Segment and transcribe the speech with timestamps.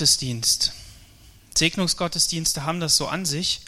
[0.00, 0.72] Gottesdienst.
[1.54, 3.60] Segnungsgottesdienste haben das so an sich,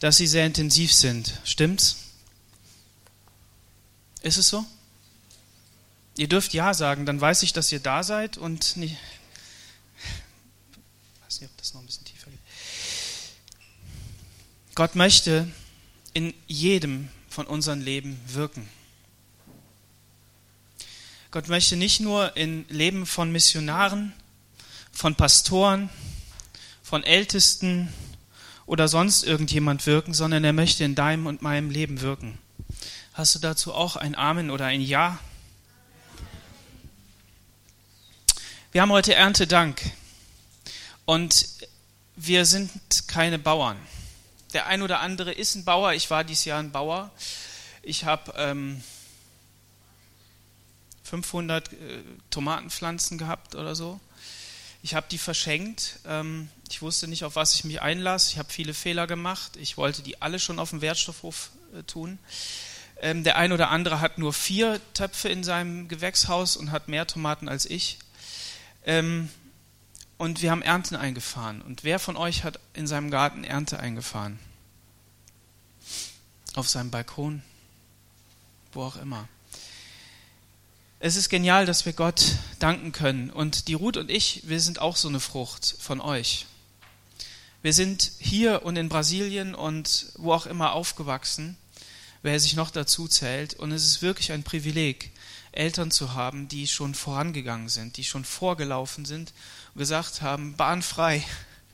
[0.00, 1.32] dass sie sehr intensiv sind.
[1.44, 1.96] Stimmt's?
[4.20, 4.66] Ist es so?
[6.18, 8.98] Ihr dürft Ja sagen, dann weiß ich, dass ihr da seid und nicht.
[11.14, 12.40] Ich weiß nicht, ob das noch ein bisschen tiefer geht.
[14.74, 15.50] Gott möchte
[16.12, 18.68] in jedem von unseren Leben wirken.
[21.30, 24.12] Gott möchte nicht nur in Leben von Missionaren,
[24.92, 25.90] von Pastoren,
[26.82, 27.92] von Ältesten
[28.66, 32.38] oder sonst irgendjemand wirken, sondern er möchte in deinem und meinem Leben wirken.
[33.14, 35.18] Hast du dazu auch ein Amen oder ein Ja?
[38.70, 39.82] Wir haben heute Erntedank
[41.04, 41.46] und
[42.16, 42.70] wir sind
[43.08, 43.76] keine Bauern.
[44.52, 45.92] Der ein oder andere ist ein Bauer.
[45.92, 47.10] Ich war dieses Jahr ein Bauer.
[47.82, 48.82] Ich habe ähm,
[51.04, 51.76] 500 äh,
[52.30, 54.00] Tomatenpflanzen gehabt oder so.
[54.82, 56.00] Ich habe die verschenkt.
[56.06, 58.30] Ähm, ich wusste nicht, auf was ich mich einlasse.
[58.32, 59.56] Ich habe viele Fehler gemacht.
[59.56, 62.18] Ich wollte die alle schon auf dem Wertstoffhof äh, tun.
[63.00, 67.06] Ähm, der ein oder andere hat nur vier Töpfe in seinem Gewächshaus und hat mehr
[67.06, 67.98] Tomaten als ich.
[68.84, 69.28] Ähm,
[70.18, 71.62] und wir haben Ernten eingefahren.
[71.62, 74.38] Und wer von euch hat in seinem Garten Ernte eingefahren?
[76.54, 77.42] Auf seinem Balkon?
[78.72, 79.28] Wo auch immer.
[81.04, 83.30] Es ist genial, dass wir Gott danken können.
[83.30, 86.46] Und die Ruth und ich, wir sind auch so eine Frucht von euch.
[87.60, 91.56] Wir sind hier und in Brasilien und wo auch immer aufgewachsen,
[92.22, 93.54] wer sich noch dazu zählt.
[93.54, 95.10] Und es ist wirklich ein Privileg,
[95.50, 99.32] Eltern zu haben, die schon vorangegangen sind, die schon vorgelaufen sind
[99.74, 101.24] und gesagt haben, Bahn frei,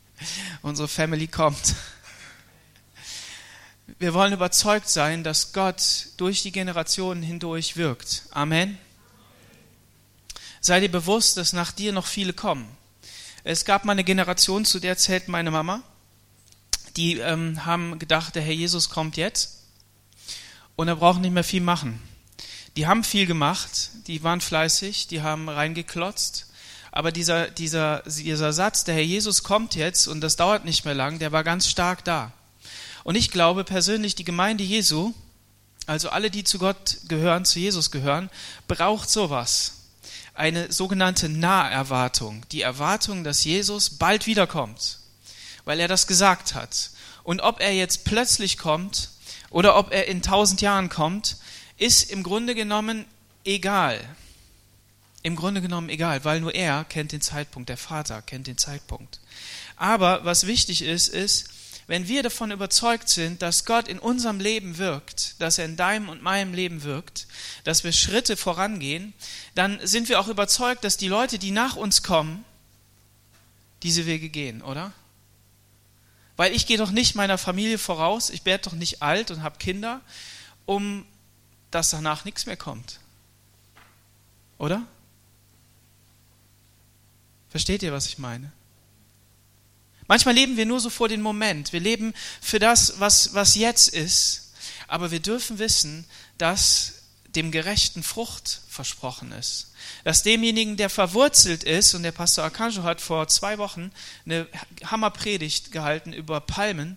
[0.63, 1.75] unsere Family kommt.
[3.99, 8.23] Wir wollen überzeugt sein, dass Gott durch die Generationen hindurch wirkt.
[8.31, 8.79] Amen.
[10.61, 12.69] Sei dir bewusst, dass nach dir noch viele kommen.
[13.45, 15.83] Es gab mal eine Generation, zu der zählt meine Mama,
[16.97, 19.63] die ähm, haben gedacht, der Herr Jesus kommt jetzt
[20.77, 22.03] und er braucht nicht mehr viel machen.
[22.77, 26.47] Die haben viel gemacht, die waren fleißig, die haben reingeklotzt,
[26.91, 30.95] aber dieser, dieser, dieser Satz, der Herr Jesus kommt jetzt und das dauert nicht mehr
[30.95, 32.33] lang, der war ganz stark da.
[33.05, 35.15] Und ich glaube persönlich, die Gemeinde Jesu,
[35.87, 38.29] also alle, die zu Gott gehören, zu Jesus gehören,
[38.67, 39.78] braucht sowas
[40.39, 44.99] eine sogenannte Naherwartung, die Erwartung, dass Jesus bald wiederkommt,
[45.65, 46.91] weil er das gesagt hat.
[47.25, 49.11] Und ob er jetzt plötzlich kommt
[49.51, 51.37] oder ob er in tausend Jahren kommt,
[51.77, 53.05] ist im Grunde genommen
[53.45, 54.01] egal.
[55.23, 59.19] Im Grunde genommen egal, weil nur er kennt den Zeitpunkt, der Vater kennt den Zeitpunkt.
[59.77, 61.51] Aber was wichtig ist, ist,
[61.89, 66.11] wenn wir davon überzeugt sind, dass Gott in unserem Leben wirkt, dass er in deinem
[66.11, 67.27] und meinem Leben wirkt,
[67.65, 69.15] dass wir Schritte vorangehen,
[69.55, 72.45] dann sind wir auch überzeugt, dass die Leute, die nach uns kommen,
[73.83, 74.93] diese Wege gehen, oder?
[76.37, 79.59] Weil ich gehe doch nicht meiner Familie voraus, ich werde doch nicht alt und habe
[79.59, 80.03] Kinder,
[80.67, 81.07] um
[81.71, 83.01] dass danach nichts mehr kommt.
[84.59, 84.87] Oder?
[87.49, 88.53] Versteht ihr, was ich meine?
[90.09, 91.73] Manchmal leben wir nur so vor den Moment.
[91.73, 94.53] Wir leben für das, was, was jetzt ist.
[94.89, 96.07] Aber wir dürfen wissen,
[96.39, 96.95] dass
[97.37, 99.73] dem Gerechten Frucht versprochen ist.
[100.05, 103.93] Dass demjenigen, der verwurzelt ist, und der Pastor Arcangelo hat vor zwei Wochen
[104.25, 104.49] eine
[104.83, 106.97] Hammerpredigt gehalten über Palmen,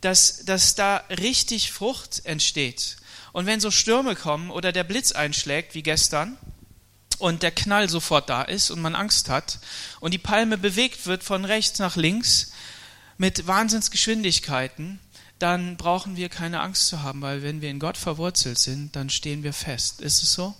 [0.00, 2.96] dass, dass da richtig Frucht entsteht.
[3.32, 6.36] Und wenn so Stürme kommen oder der Blitz einschlägt, wie gestern,
[7.18, 9.58] und der Knall sofort da ist und man Angst hat
[10.00, 12.52] und die Palme bewegt wird von rechts nach links
[13.18, 15.00] mit Wahnsinnsgeschwindigkeiten,
[15.38, 19.10] dann brauchen wir keine Angst zu haben, weil wenn wir in Gott verwurzelt sind, dann
[19.10, 20.00] stehen wir fest.
[20.00, 20.54] Ist es so?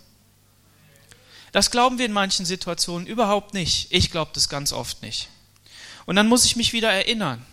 [1.53, 3.87] Das glauben wir in manchen Situationen überhaupt nicht.
[3.91, 5.29] Ich glaube das ganz oft nicht.
[6.05, 7.45] Und dann muss ich mich wieder erinnern.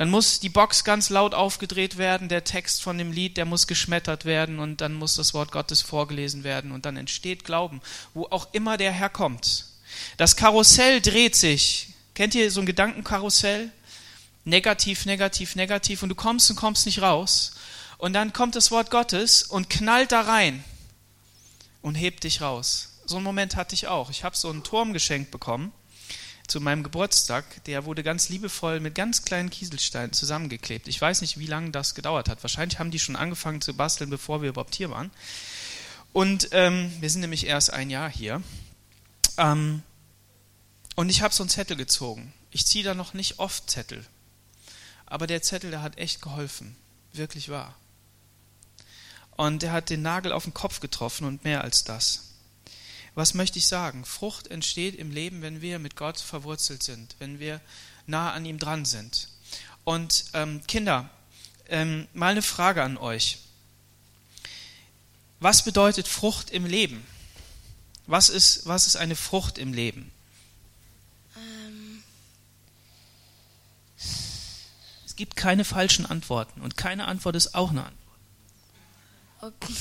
[0.00, 3.66] Dann muss die Box ganz laut aufgedreht werden, der Text von dem Lied, der muss
[3.66, 7.82] geschmettert werden und dann muss das Wort Gottes vorgelesen werden und dann entsteht Glauben,
[8.14, 9.66] wo auch immer der herkommt.
[10.16, 11.88] Das Karussell dreht sich.
[12.14, 13.70] Kennt ihr so ein Gedankenkarussell?
[14.46, 17.52] Negativ, negativ, negativ und du kommst und kommst nicht raus.
[17.98, 20.64] Und dann kommt das Wort Gottes und knallt da rein
[21.82, 23.00] und hebt dich raus.
[23.04, 24.08] So einen Moment hatte ich auch.
[24.08, 25.74] Ich habe so einen Turm geschenkt bekommen
[26.50, 30.88] zu meinem Geburtstag, der wurde ganz liebevoll mit ganz kleinen Kieselsteinen zusammengeklebt.
[30.88, 32.42] Ich weiß nicht, wie lange das gedauert hat.
[32.42, 35.10] Wahrscheinlich haben die schon angefangen zu basteln, bevor wir überhaupt hier waren.
[36.12, 38.42] Und ähm, wir sind nämlich erst ein Jahr hier.
[39.36, 39.82] Ähm,
[40.96, 42.32] und ich habe so einen Zettel gezogen.
[42.50, 44.04] Ich ziehe da noch nicht oft Zettel.
[45.06, 46.74] Aber der Zettel, der hat echt geholfen.
[47.12, 47.76] Wirklich wahr.
[49.36, 52.29] Und der hat den Nagel auf den Kopf getroffen und mehr als das.
[53.14, 54.04] Was möchte ich sagen?
[54.04, 57.60] Frucht entsteht im Leben, wenn wir mit Gott verwurzelt sind, wenn wir
[58.06, 59.28] nah an ihm dran sind.
[59.84, 61.10] Und ähm, Kinder,
[61.68, 63.38] ähm, mal eine Frage an euch.
[65.40, 67.04] Was bedeutet Frucht im Leben?
[68.06, 70.10] Was ist, was ist eine Frucht im Leben?
[71.36, 72.02] Ähm.
[75.06, 78.00] Es gibt keine falschen Antworten und keine Antwort ist auch eine Antwort.
[79.40, 79.74] Okay.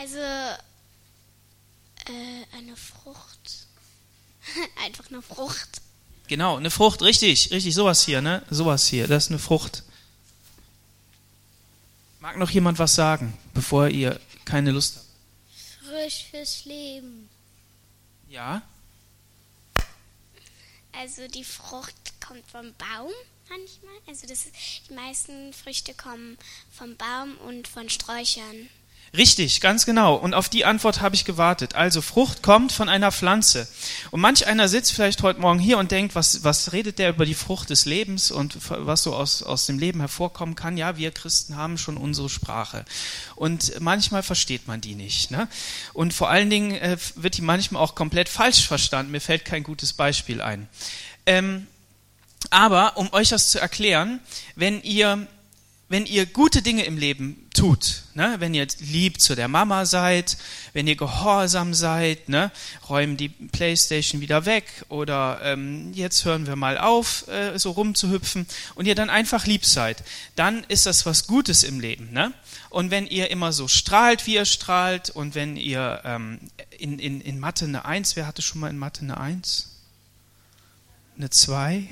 [0.00, 0.56] Also äh,
[2.56, 3.66] eine Frucht.
[4.84, 5.82] Einfach eine Frucht.
[6.28, 8.44] Genau, eine Frucht, richtig, richtig, sowas hier, ne?
[8.50, 9.82] Sowas hier, das ist eine Frucht.
[12.20, 15.06] Mag noch jemand was sagen, bevor ihr keine Lust habt?
[15.88, 17.28] Frisch fürs Leben.
[18.28, 18.62] Ja?
[20.92, 23.10] Also die Frucht kommt vom Baum
[23.48, 23.94] manchmal.
[24.06, 24.46] Also das,
[24.88, 26.36] die meisten Früchte kommen
[26.70, 28.68] vom Baum und von Sträuchern.
[29.16, 30.16] Richtig, ganz genau.
[30.16, 31.74] Und auf die Antwort habe ich gewartet.
[31.74, 33.66] Also Frucht kommt von einer Pflanze.
[34.10, 37.24] Und manch einer sitzt vielleicht heute Morgen hier und denkt, was, was redet der über
[37.24, 40.76] die Frucht des Lebens und was so aus, aus dem Leben hervorkommen kann?
[40.76, 42.84] Ja, wir Christen haben schon unsere Sprache.
[43.34, 45.30] Und manchmal versteht man die nicht.
[45.30, 45.48] Ne?
[45.94, 49.12] Und vor allen Dingen äh, wird die manchmal auch komplett falsch verstanden.
[49.12, 50.68] Mir fällt kein gutes Beispiel ein.
[51.24, 51.66] Ähm,
[52.50, 54.20] aber um euch das zu erklären,
[54.54, 55.26] wenn ihr
[55.88, 60.36] wenn ihr gute Dinge im Leben tut, ne, wenn ihr lieb zu der Mama seid,
[60.74, 62.52] wenn ihr gehorsam seid, ne,
[62.88, 68.46] räumen die Playstation wieder weg oder ähm, jetzt hören wir mal auf, äh, so rumzuhüpfen
[68.74, 70.04] und ihr dann einfach lieb seid,
[70.36, 72.12] dann ist das was Gutes im Leben.
[72.12, 72.34] Ne?
[72.68, 76.38] Und wenn ihr immer so strahlt, wie ihr strahlt und wenn ihr ähm,
[76.78, 79.76] in, in, in Mathe eine Eins, wer hatte schon mal in Mathe eine Eins?
[81.16, 81.88] Eine Zwei?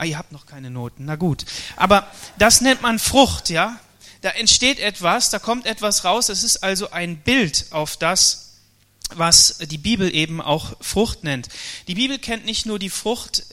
[0.00, 1.04] Ah, ihr habt noch keine Noten.
[1.04, 1.44] Na gut.
[1.76, 3.78] Aber das nennt man Frucht, ja?
[4.22, 6.30] Da entsteht etwas, da kommt etwas raus.
[6.30, 8.54] Es ist also ein Bild auf das,
[9.14, 11.50] was die Bibel eben auch Frucht nennt.
[11.86, 13.44] Die Bibel kennt nicht nur die Frucht,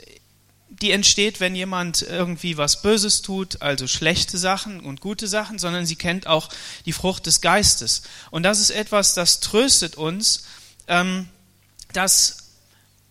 [0.70, 5.86] die entsteht, wenn jemand irgendwie was Böses tut, also schlechte Sachen und gute Sachen, sondern
[5.86, 6.48] sie kennt auch
[6.86, 8.04] die Frucht des Geistes.
[8.32, 10.46] Und das ist etwas, das tröstet uns,
[10.88, 11.28] ähm,
[11.92, 12.38] dass,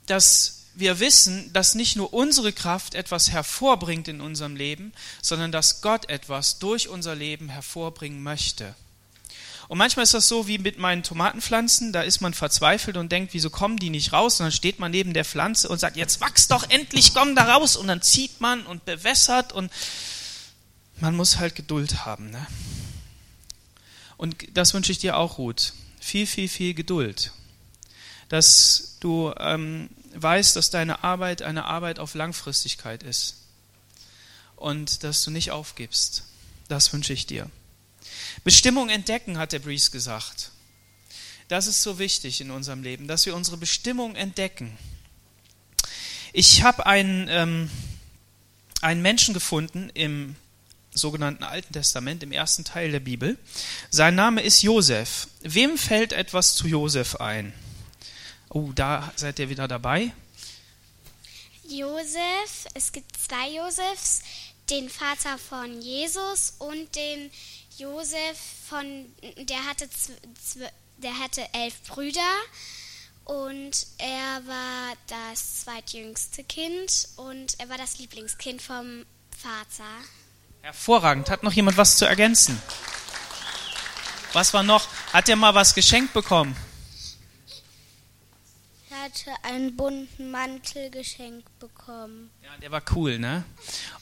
[0.06, 4.92] dass wir wissen, dass nicht nur unsere Kraft etwas hervorbringt in unserem Leben,
[5.22, 8.74] sondern dass Gott etwas durch unser Leben hervorbringen möchte.
[9.68, 13.34] Und manchmal ist das so wie mit meinen Tomatenpflanzen, da ist man verzweifelt und denkt,
[13.34, 14.38] wieso kommen die nicht raus?
[14.38, 17.54] Und dann steht man neben der Pflanze und sagt, jetzt wachs doch endlich, komm da
[17.54, 17.76] raus.
[17.76, 19.72] Und dann zieht man und bewässert und
[21.00, 22.30] man muss halt Geduld haben.
[22.30, 22.46] Ne?
[24.16, 25.72] Und das wünsche ich dir auch, Ruth.
[26.00, 27.32] Viel, viel, viel Geduld.
[28.28, 29.90] Dass du ähm,
[30.22, 33.36] weißt, dass deine Arbeit eine Arbeit auf Langfristigkeit ist
[34.56, 36.24] und dass du nicht aufgibst.
[36.68, 37.50] Das wünsche ich dir.
[38.44, 40.50] Bestimmung entdecken, hat der Breeze gesagt.
[41.48, 44.76] Das ist so wichtig in unserem Leben, dass wir unsere Bestimmung entdecken.
[46.32, 47.70] Ich habe einen, ähm,
[48.80, 50.34] einen Menschen gefunden im
[50.92, 53.38] sogenannten Alten Testament, im ersten Teil der Bibel.
[53.90, 55.28] Sein Name ist Josef.
[55.42, 57.52] Wem fällt etwas zu Josef ein?
[58.50, 60.12] Oh, da seid ihr wieder dabei.
[61.68, 64.22] Josef, es gibt zwei Josefs,
[64.70, 67.30] den Vater von Jesus und den
[67.76, 68.38] Josef
[68.68, 69.06] von,
[69.36, 69.88] der hatte,
[70.98, 72.20] der hatte elf Brüder
[73.24, 79.04] und er war das zweitjüngste Kind und er war das Lieblingskind vom
[79.36, 79.90] Vater.
[80.62, 81.30] Hervorragend.
[81.30, 82.60] Hat noch jemand was zu ergänzen?
[84.32, 84.88] Was war noch?
[85.12, 86.56] Hat er mal was geschenkt bekommen?
[89.02, 92.30] Hatte einen bunten Mantel geschenkt bekommen.
[92.42, 93.44] Ja, der war cool, ne?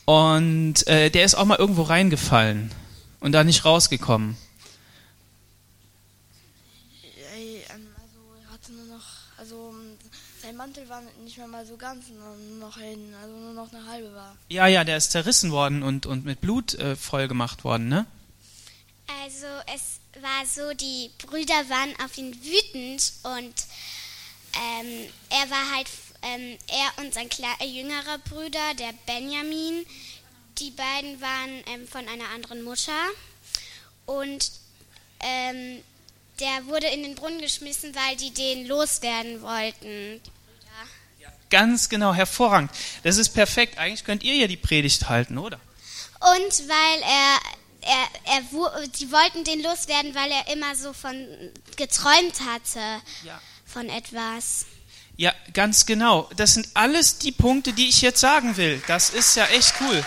[0.05, 2.71] Und äh, der ist auch mal irgendwo reingefallen
[3.21, 4.37] und da nicht rausgekommen.
[7.33, 9.05] Also er hatte nur noch,
[9.37, 9.75] also
[10.43, 13.87] sein Mantel war nicht mehr mal so ganz, nur noch ein, also nur noch eine
[13.87, 14.37] halbe war.
[14.49, 18.07] Ja, ja, der ist zerrissen worden und, und mit Blut äh, voll gemacht worden, ne?
[19.23, 23.55] Also es war so, die Brüder waren auf ihn wütend und
[24.57, 25.89] ähm, er war halt,
[26.23, 27.29] ähm, er und sein
[27.61, 29.85] äh, jüngerer Bruder, der Benjamin,
[30.59, 32.93] die beiden waren ähm, von einer anderen Mutter
[34.07, 34.53] und
[35.21, 35.83] ähm,
[36.41, 40.21] der wurde in den Brunnen geschmissen, weil die den loswerden wollten.
[41.21, 42.71] Ja, ganz genau, hervorragend.
[43.03, 43.79] Das ist perfekt.
[43.79, 45.61] Eigentlich könnt ihr ja die Predigt halten, oder?
[46.21, 47.39] Und weil er
[47.87, 48.43] er, er,
[48.95, 51.15] sie wollten den loswerden, weil er immer so von
[51.77, 52.81] geträumt hatte.
[53.25, 53.41] Ja
[53.75, 54.67] von etwas.
[55.17, 56.31] Ja, ganz genau.
[56.37, 58.81] Das sind alles die Punkte, die ich jetzt sagen will.
[58.87, 60.05] Das ist ja echt cool.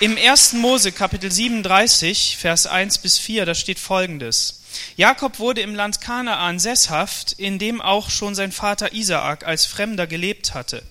[0.00, 0.54] Im 1.
[0.54, 4.62] Mose Kapitel 37, Vers 1 bis 4, da steht folgendes.
[4.96, 10.08] Jakob wurde im Land Kanaan sesshaft, in dem auch schon sein Vater Isaak als Fremder
[10.08, 10.82] gelebt hatte.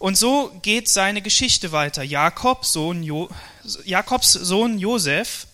[0.00, 2.02] Und so geht seine Geschichte weiter.
[2.02, 3.28] Jakob, Sohn jo
[3.84, 5.47] Jakobs Sohn Josef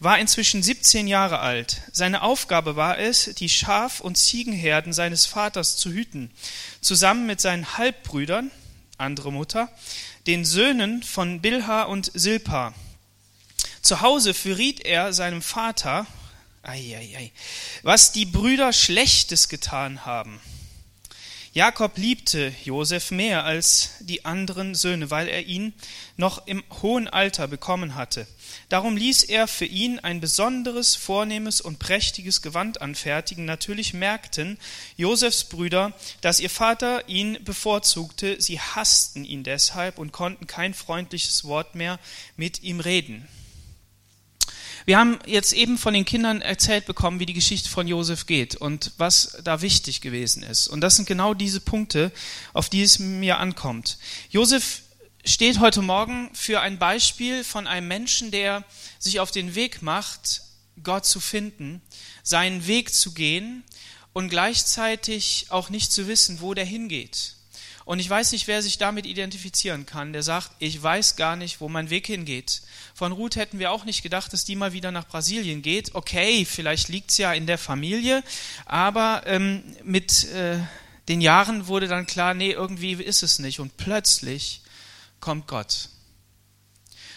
[0.00, 1.82] war inzwischen 17 Jahre alt.
[1.92, 6.30] Seine Aufgabe war es, die Schaf- und Ziegenherden seines Vaters zu hüten,
[6.80, 8.50] zusammen mit seinen Halbbrüdern,
[8.96, 9.68] andere Mutter,
[10.26, 12.74] den Söhnen von Bilha und Silpa.
[13.82, 16.06] Zu Hause verriet er seinem Vater,
[16.62, 17.32] ei, ei, ei,
[17.82, 20.40] was die Brüder Schlechtes getan haben.
[21.52, 25.72] Jakob liebte Josef mehr als die anderen Söhne, weil er ihn
[26.16, 28.28] noch im hohen Alter bekommen hatte.
[28.68, 33.46] Darum ließ er für ihn ein besonderes, vornehmes und prächtiges Gewand anfertigen.
[33.46, 34.58] Natürlich merkten
[34.96, 38.40] Josefs Brüder, dass ihr Vater ihn bevorzugte.
[38.40, 41.98] Sie hassten ihn deshalb und konnten kein freundliches Wort mehr
[42.36, 43.26] mit ihm reden.
[44.86, 48.56] Wir haben jetzt eben von den Kindern erzählt bekommen, wie die Geschichte von Josef geht
[48.56, 50.68] und was da wichtig gewesen ist.
[50.68, 52.12] Und das sind genau diese Punkte,
[52.52, 53.98] auf die es mir ankommt.
[54.30, 54.82] Josef
[55.24, 58.64] steht heute Morgen für ein Beispiel von einem Menschen, der
[58.98, 60.42] sich auf den Weg macht,
[60.82, 61.82] Gott zu finden,
[62.22, 63.64] seinen Weg zu gehen
[64.12, 67.34] und gleichzeitig auch nicht zu wissen, wo der hingeht.
[67.90, 71.60] Und ich weiß nicht, wer sich damit identifizieren kann, der sagt, ich weiß gar nicht,
[71.60, 72.62] wo mein Weg hingeht.
[72.94, 75.96] Von Ruth hätten wir auch nicht gedacht, dass die mal wieder nach Brasilien geht.
[75.96, 78.22] Okay, vielleicht liegt es ja in der Familie,
[78.64, 80.60] aber ähm, mit äh,
[81.08, 83.58] den Jahren wurde dann klar, nee, irgendwie ist es nicht.
[83.58, 84.60] Und plötzlich
[85.18, 85.88] kommt Gott.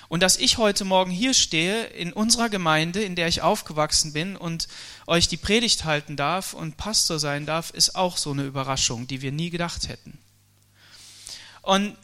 [0.07, 4.35] Und dass ich heute Morgen hier stehe in unserer Gemeinde, in der ich aufgewachsen bin
[4.35, 4.67] und
[5.05, 9.21] euch die Predigt halten darf und Pastor sein darf, ist auch so eine Überraschung, die
[9.21, 10.17] wir nie gedacht hätten.
[11.63, 11.97] Und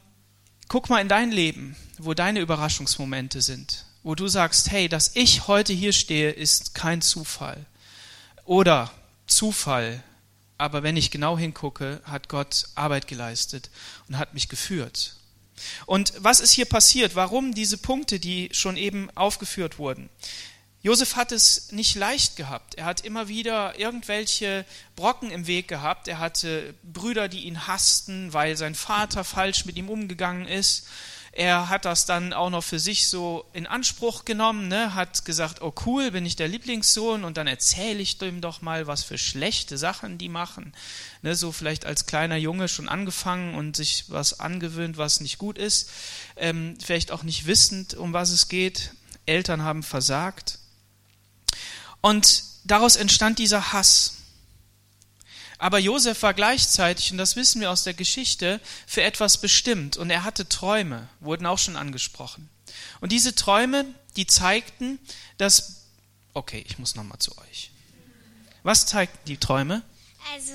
[0.70, 5.48] guck mal in dein Leben, wo deine Überraschungsmomente sind, wo du sagst, hey, dass ich
[5.48, 7.66] heute hier stehe, ist kein Zufall.
[8.46, 8.89] Oder
[9.28, 10.01] Zufall,
[10.58, 13.70] aber wenn ich genau hingucke, hat Gott Arbeit geleistet
[14.08, 15.18] und hat mich geführt.
[15.86, 17.16] Und was ist hier passiert?
[17.16, 20.10] Warum diese Punkte, die schon eben aufgeführt wurden?
[20.82, 22.76] Josef hat es nicht leicht gehabt.
[22.76, 26.08] Er hat immer wieder irgendwelche Brocken im Weg gehabt.
[26.08, 30.88] Er hatte Brüder, die ihn hassten, weil sein Vater falsch mit ihm umgegangen ist.
[31.32, 34.96] Er hat das dann auch noch für sich so in Anspruch genommen, ne?
[34.96, 38.88] hat gesagt, oh cool, bin ich der Lieblingssohn und dann erzähle ich dem doch mal,
[38.88, 40.74] was für schlechte Sachen die machen.
[41.22, 41.36] Ne?
[41.36, 45.92] So vielleicht als kleiner Junge schon angefangen und sich was angewöhnt, was nicht gut ist.
[46.36, 48.92] Ähm, vielleicht auch nicht wissend, um was es geht.
[49.26, 50.59] Eltern haben versagt.
[52.01, 54.15] Und daraus entstand dieser Hass.
[55.58, 59.98] Aber Josef war gleichzeitig, und das wissen wir aus der Geschichte, für etwas bestimmt.
[59.98, 62.50] Und er hatte Träume, wurden auch schon angesprochen.
[63.01, 65.00] Und diese Träume, die zeigten,
[65.38, 65.88] dass.
[66.34, 67.72] Okay, ich muss nochmal zu euch.
[68.63, 69.84] Was zeigten die Träume?
[70.34, 70.53] Also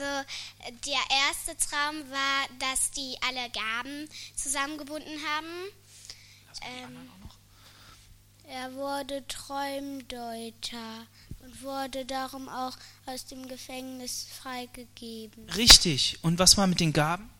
[0.86, 5.46] der erste Traum war, dass die alle Gaben zusammengebunden haben.
[6.62, 7.10] Ähm,
[8.48, 11.06] er wurde Träumdeuter
[11.62, 15.48] wurde darum auch aus dem Gefängnis freigegeben.
[15.50, 16.18] Richtig.
[16.22, 17.30] Und was war mit den Gaben?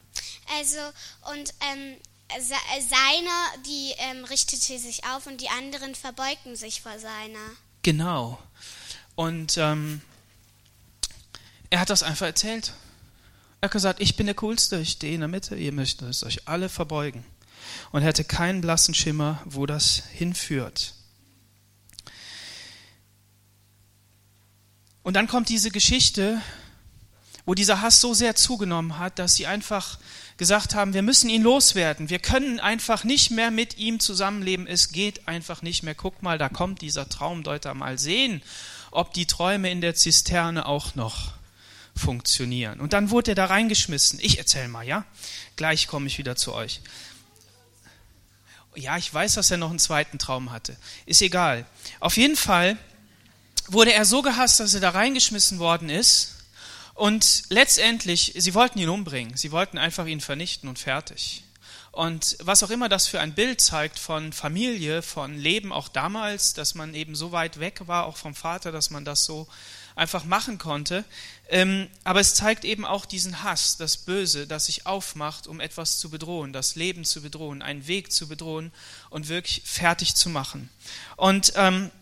[0.59, 0.79] Also,
[1.33, 1.97] und ähm,
[2.39, 7.51] seiner, die ähm, richtete sich auf und die anderen verbeugten sich vor seiner.
[7.83, 8.39] Genau.
[9.15, 10.01] Und ähm,
[11.71, 12.73] er hat das einfach erzählt.
[13.61, 16.49] Er hat gesagt, ich bin der Coolste, ich stehe in der Mitte, ihr müsst euch
[16.49, 17.25] alle verbeugen.
[17.93, 20.95] Und er hatte keinen blassen Schimmer, wo das hinführt.
[25.05, 26.41] Und dann kommt diese Geschichte,
[27.45, 29.99] wo dieser Hass so sehr zugenommen hat, dass sie einfach
[30.39, 32.09] gesagt haben, wir müssen ihn loswerden.
[32.09, 34.67] Wir können einfach nicht mehr mit ihm zusammenleben.
[34.67, 35.95] Es geht einfach nicht mehr.
[35.95, 38.43] Guck mal, da kommt dieser Traumdeuter mal sehen,
[38.91, 41.33] ob die Träume in der Zisterne auch noch
[41.95, 42.81] funktionieren.
[42.81, 44.19] Und dann wurde er da reingeschmissen.
[44.23, 45.05] Ich erzähle mal, ja?
[45.57, 46.81] Gleich komme ich wieder zu euch.
[48.75, 50.77] Ja, ich weiß, dass er noch einen zweiten Traum hatte.
[51.05, 51.67] Ist egal.
[52.01, 52.79] Auf jeden Fall
[53.69, 56.35] wurde er so gehasst, dass er da reingeschmissen worden ist.
[56.95, 59.37] Und letztendlich, sie wollten ihn umbringen.
[59.37, 61.43] Sie wollten einfach ihn vernichten und fertig.
[61.95, 66.53] Und was auch immer das für ein Bild zeigt von Familie, von Leben auch damals,
[66.53, 69.47] dass man eben so weit weg war, auch vom Vater, dass man das so
[69.95, 71.05] einfach machen konnte.
[71.49, 75.99] Ähm, aber es zeigt eben auch diesen Hass, das Böse, das sich aufmacht, um etwas
[75.99, 78.73] zu bedrohen, das Leben zu bedrohen, einen Weg zu bedrohen
[79.11, 80.71] und wirklich fertig zu machen.
[81.17, 81.93] Und ähm,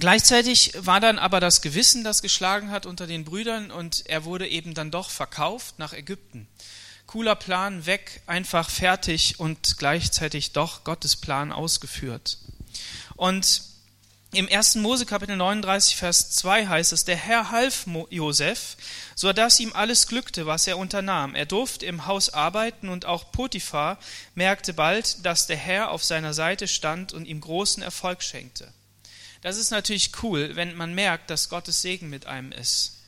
[0.00, 4.48] Gleichzeitig war dann aber das Gewissen, das geschlagen hat unter den Brüdern und er wurde
[4.48, 6.48] eben dann doch verkauft nach Ägypten.
[7.06, 12.38] cooler Plan weg, einfach fertig und gleichzeitig doch Gottes Plan ausgeführt.
[13.16, 13.62] Und
[14.32, 14.76] im 1.
[14.76, 18.76] Mose Kapitel 39, Vers 2 heißt es, der Herr half Josef,
[19.14, 21.34] so dass ihm alles glückte, was er unternahm.
[21.34, 23.98] Er durfte im Haus arbeiten und auch Potiphar
[24.34, 28.72] merkte bald, dass der Herr auf seiner Seite stand und ihm großen Erfolg schenkte.
[29.40, 32.98] Das ist natürlich cool, wenn man merkt, dass Gottes Segen mit einem ist.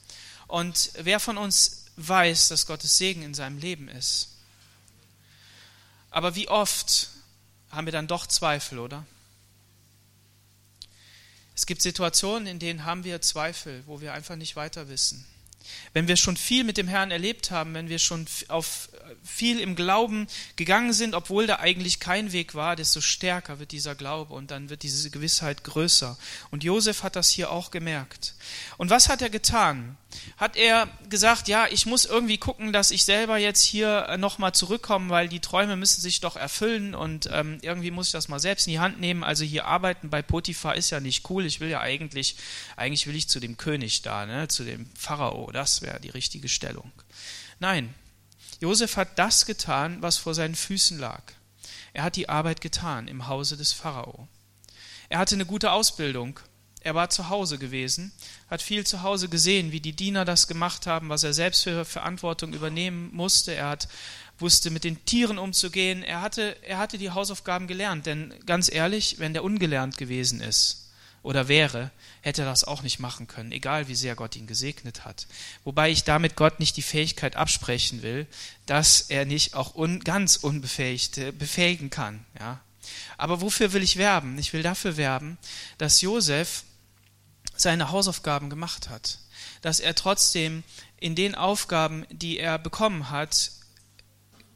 [0.47, 4.29] Und wer von uns weiß, dass Gottes Segen in seinem Leben ist?
[6.11, 7.09] Aber wie oft
[7.71, 9.07] haben wir dann doch Zweifel, oder?
[11.55, 15.25] Es gibt Situationen, in denen haben wir Zweifel, wo wir einfach nicht weiter wissen.
[15.93, 18.89] Wenn wir schon viel mit dem Herrn erlebt haben, wenn wir schon auf
[19.25, 20.27] viel im Glauben
[20.57, 24.71] gegangen sind, obwohl da eigentlich kein Weg war, desto stärker wird dieser Glaube und dann
[24.71, 26.17] wird diese Gewissheit größer.
[26.51, 28.35] Und Josef hat das hier auch gemerkt.
[28.79, 29.97] Und was hat er getan?
[30.37, 34.53] Hat er gesagt, ja, ich muss irgendwie gucken, dass ich selber jetzt hier äh, nochmal
[34.53, 38.39] zurückkomme, weil die Träume müssen sich doch erfüllen und ähm, irgendwie muss ich das mal
[38.39, 39.25] selbst in die Hand nehmen.
[39.25, 41.47] Also hier arbeiten bei Potiphar ist ja nicht cool.
[41.47, 42.37] Ich will ja eigentlich,
[42.77, 45.51] eigentlich will ich zu dem König da, ne, zu dem Pharao.
[45.53, 46.91] Das wäre die richtige Stellung.
[47.61, 47.95] Nein,
[48.61, 51.23] Josef hat das getan, was vor seinen Füßen lag.
[51.93, 54.29] Er hat die Arbeit getan im Hause des Pharao.
[55.09, 56.41] Er hatte eine gute Ausbildung.
[56.81, 58.13] Er war zu Hause gewesen,
[58.51, 61.85] hat viel zu Hause gesehen, wie die Diener das gemacht haben, was er selbst für
[61.85, 63.55] Verantwortung übernehmen musste.
[63.55, 63.89] Er hat,
[64.39, 66.03] wusste mit den Tieren umzugehen.
[66.03, 68.07] Er hatte, er hatte die Hausaufgaben gelernt.
[68.07, 70.82] Denn ganz ehrlich, wenn der ungelernt gewesen ist,
[71.23, 75.05] oder wäre, hätte er das auch nicht machen können, egal wie sehr Gott ihn gesegnet
[75.05, 75.27] hat.
[75.65, 78.27] Wobei ich damit Gott nicht die Fähigkeit absprechen will,
[78.67, 82.25] dass er nicht auch un, ganz Unbefähigte befähigen kann.
[82.39, 82.61] Ja.
[83.17, 84.37] Aber wofür will ich werben?
[84.39, 85.39] Ich will dafür werben,
[85.79, 86.65] dass Josef
[87.57, 89.19] seine Hausaufgaben gemacht hat,
[89.61, 90.65] dass er trotzdem
[90.99, 93.53] in den Aufgaben, die er bekommen hat,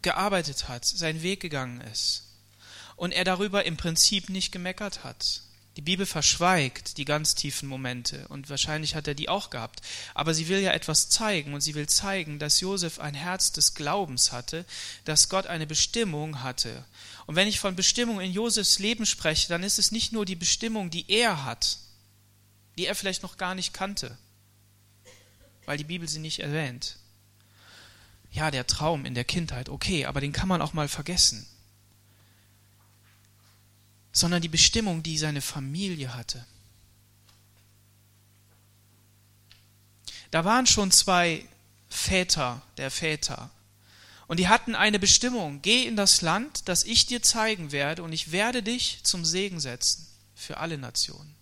[0.03, 2.25] gearbeitet hat, seinen Weg gegangen ist
[2.97, 5.43] und er darüber im Prinzip nicht gemeckert hat
[5.77, 9.83] die Bibel verschweigt die ganz tiefen Momente und wahrscheinlich hat er die auch gehabt.
[10.15, 13.75] Aber sie will ja etwas zeigen und sie will zeigen, dass Josef ein Herz des
[13.75, 14.65] Glaubens hatte,
[15.05, 16.83] dass Gott eine Bestimmung hatte.
[17.27, 20.35] Und wenn ich von Bestimmung in Josefs Leben spreche, dann ist es nicht nur die
[20.35, 21.79] Bestimmung, die er hat,
[22.79, 24.17] die er vielleicht noch gar nicht kannte,
[25.67, 26.97] weil die Bibel sie nicht erwähnt.
[28.33, 31.47] Ja, der Traum in der Kindheit, okay, aber den kann man auch mal vergessen
[34.17, 36.43] sondern die Bestimmung, die seine Familie hatte.
[40.31, 41.45] Da waren schon zwei
[41.91, 43.51] Väter der Väter.
[44.27, 45.61] Und die hatten eine Bestimmung.
[45.61, 49.61] Geh in das Land, das ich dir zeigen werde, und ich werde dich zum Segen
[49.61, 51.35] setzen für alle Nationen.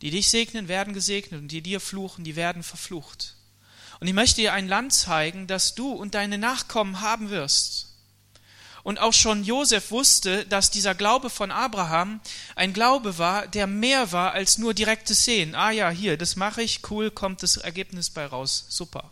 [0.00, 3.36] Die dich segnen, werden gesegnet, und die dir fluchen, die werden verflucht.
[4.00, 7.85] Und ich möchte dir ein Land zeigen, das du und deine Nachkommen haben wirst.
[8.86, 12.20] Und auch schon Josef wusste, dass dieser Glaube von Abraham
[12.54, 15.56] ein Glaube war, der mehr war als nur direktes Sehen.
[15.56, 19.10] Ah ja, hier, das mache ich, cool, kommt das Ergebnis bei raus, super.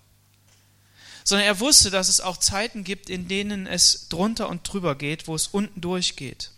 [1.24, 5.26] Sondern er wusste, dass es auch Zeiten gibt, in denen es drunter und drüber geht,
[5.26, 6.52] wo es unten durchgeht.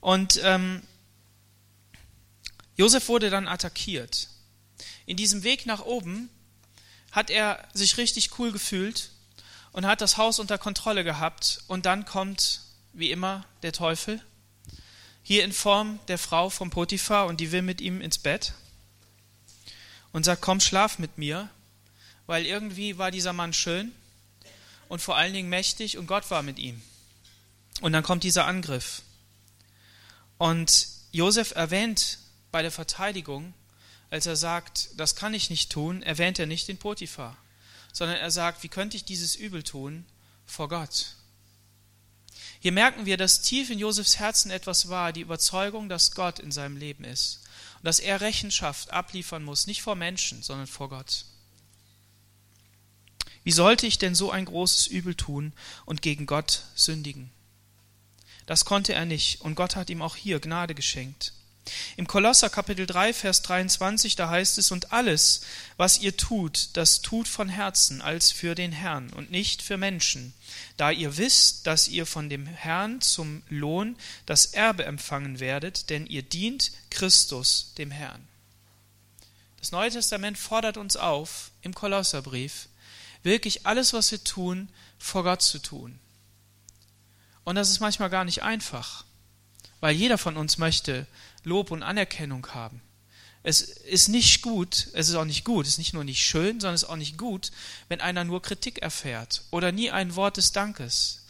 [0.00, 0.82] Und ähm,
[2.76, 4.28] Josef wurde dann attackiert.
[5.06, 6.28] In diesem Weg nach oben
[7.12, 9.10] hat er sich richtig cool gefühlt
[9.72, 11.62] und hat das Haus unter Kontrolle gehabt.
[11.66, 12.60] Und dann kommt,
[12.92, 14.22] wie immer, der Teufel,
[15.22, 18.54] hier in Form der Frau von Potiphar und die will mit ihm ins Bett
[20.12, 21.48] und sagt, komm, schlaf mit mir,
[22.26, 23.92] weil irgendwie war dieser Mann schön
[24.88, 26.82] und vor allen Dingen mächtig und Gott war mit ihm.
[27.80, 29.02] Und dann kommt dieser Angriff.
[30.36, 32.18] Und Josef erwähnt
[32.50, 33.54] bei der Verteidigung,
[34.10, 37.36] als er sagt, das kann ich nicht tun, erwähnt er nicht den Potiphar,
[37.92, 40.04] sondern er sagt, wie könnte ich dieses Übel tun
[40.46, 41.14] vor Gott?
[42.58, 46.52] Hier merken wir, dass tief in Josefs Herzen etwas war, die Überzeugung, dass Gott in
[46.52, 47.40] seinem Leben ist
[47.78, 51.24] und dass er Rechenschaft abliefern muss, nicht vor Menschen, sondern vor Gott.
[53.42, 55.54] Wie sollte ich denn so ein großes Übel tun
[55.86, 57.30] und gegen Gott sündigen?
[58.44, 61.32] Das konnte er nicht, und Gott hat ihm auch hier Gnade geschenkt.
[61.96, 65.42] Im Kolosser Kapitel 3, Vers 23, da heißt es, und alles,
[65.76, 70.34] was ihr tut, das tut von Herzen als für den Herrn und nicht für Menschen,
[70.76, 76.06] da ihr wisst, dass ihr von dem Herrn zum Lohn das Erbe empfangen werdet, denn
[76.06, 78.26] ihr dient Christus, dem Herrn.
[79.58, 82.68] Das Neue Testament fordert uns auf, im Kolosserbrief,
[83.22, 85.98] wirklich alles, was wir tun, vor Gott zu tun.
[87.44, 89.04] Und das ist manchmal gar nicht einfach,
[89.80, 91.06] weil jeder von uns möchte
[91.44, 92.80] Lob und Anerkennung haben.
[93.42, 96.60] Es ist nicht gut, es ist auch nicht gut, es ist nicht nur nicht schön,
[96.60, 97.50] sondern es ist auch nicht gut,
[97.88, 101.24] wenn einer nur Kritik erfährt oder nie ein Wort des Dankes,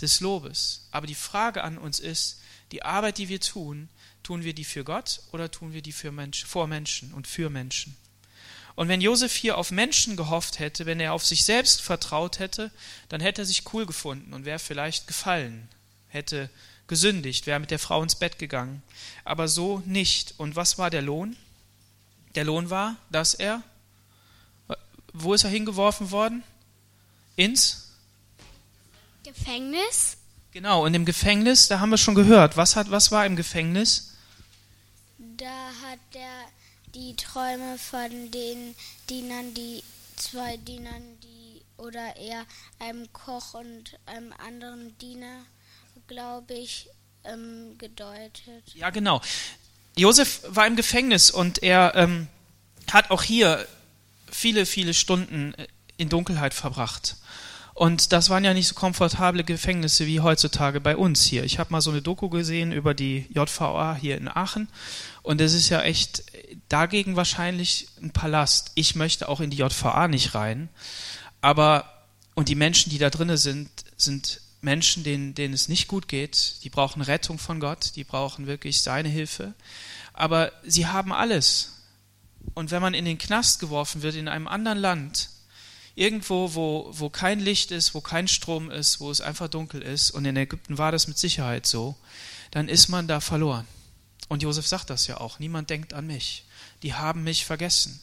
[0.00, 0.88] des Lobes.
[0.90, 2.40] Aber die Frage an uns ist,
[2.72, 3.88] die Arbeit, die wir tun,
[4.24, 7.48] tun wir die für Gott oder tun wir die für Mensch, vor Menschen und für
[7.48, 7.96] Menschen?
[8.74, 12.70] Und wenn Josef hier auf Menschen gehofft hätte, wenn er auf sich selbst vertraut hätte,
[13.08, 15.68] dann hätte er sich cool gefunden und wäre vielleicht gefallen,
[16.08, 16.50] hätte
[16.88, 18.82] gesündigt, wäre mit der Frau ins Bett gegangen.
[19.24, 20.34] Aber so nicht.
[20.38, 21.36] Und was war der Lohn?
[22.34, 23.62] Der Lohn war, dass er,
[25.12, 26.42] wo ist er hingeworfen worden?
[27.36, 27.92] Ins
[29.24, 30.16] Gefängnis.
[30.52, 32.56] Genau, in dem Gefängnis, da haben wir schon gehört.
[32.56, 34.14] Was, hat, was war im Gefängnis?
[35.18, 36.46] Da hat er
[36.94, 38.74] die Träume von den
[39.10, 39.82] Dienern, die
[40.16, 42.46] zwei Dienern, die oder eher
[42.78, 45.44] einem Koch und einem anderen Diener
[46.06, 46.88] glaube ich,
[47.24, 48.64] ähm, gedeutet.
[48.74, 49.20] Ja, genau.
[49.96, 52.28] Josef war im Gefängnis und er ähm,
[52.90, 53.66] hat auch hier
[54.30, 55.66] viele, viele Stunden äh,
[55.96, 57.16] in Dunkelheit verbracht.
[57.74, 61.44] Und das waren ja nicht so komfortable Gefängnisse wie heutzutage bei uns hier.
[61.44, 64.68] Ich habe mal so eine Doku gesehen über die JVA hier in Aachen
[65.22, 66.24] und es ist ja echt
[66.70, 68.72] dagegen wahrscheinlich ein Palast.
[68.76, 70.70] Ich möchte auch in die JVA nicht rein,
[71.42, 71.92] aber
[72.34, 76.56] und die Menschen, die da drinnen sind, sind Menschen, denen, denen es nicht gut geht,
[76.64, 79.54] die brauchen Rettung von Gott, die brauchen wirklich seine Hilfe.
[80.12, 81.72] Aber sie haben alles.
[82.54, 85.28] Und wenn man in den Knast geworfen wird, in einem anderen Land,
[85.94, 90.10] irgendwo, wo, wo kein Licht ist, wo kein Strom ist, wo es einfach dunkel ist,
[90.10, 91.96] und in Ägypten war das mit Sicherheit so,
[92.50, 93.66] dann ist man da verloren.
[94.28, 96.44] Und Josef sagt das ja auch, niemand denkt an mich.
[96.82, 98.00] Die haben mich vergessen.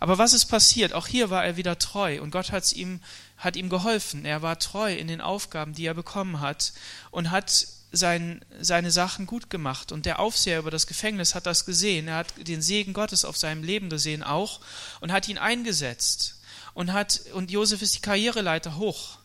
[0.00, 0.92] Aber was ist passiert?
[0.92, 3.00] Auch hier war er wieder treu und Gott hat's ihm,
[3.36, 4.24] hat ihm geholfen.
[4.24, 6.72] Er war treu in den Aufgaben, die er bekommen hat
[7.10, 9.92] und hat sein, seine Sachen gut gemacht.
[9.92, 12.08] Und der Aufseher über das Gefängnis hat das gesehen.
[12.08, 14.60] Er hat den Segen Gottes auf seinem Leben gesehen auch
[15.00, 16.40] und hat ihn eingesetzt.
[16.74, 19.18] Und, hat, und Josef ist die Karriereleiter hoch.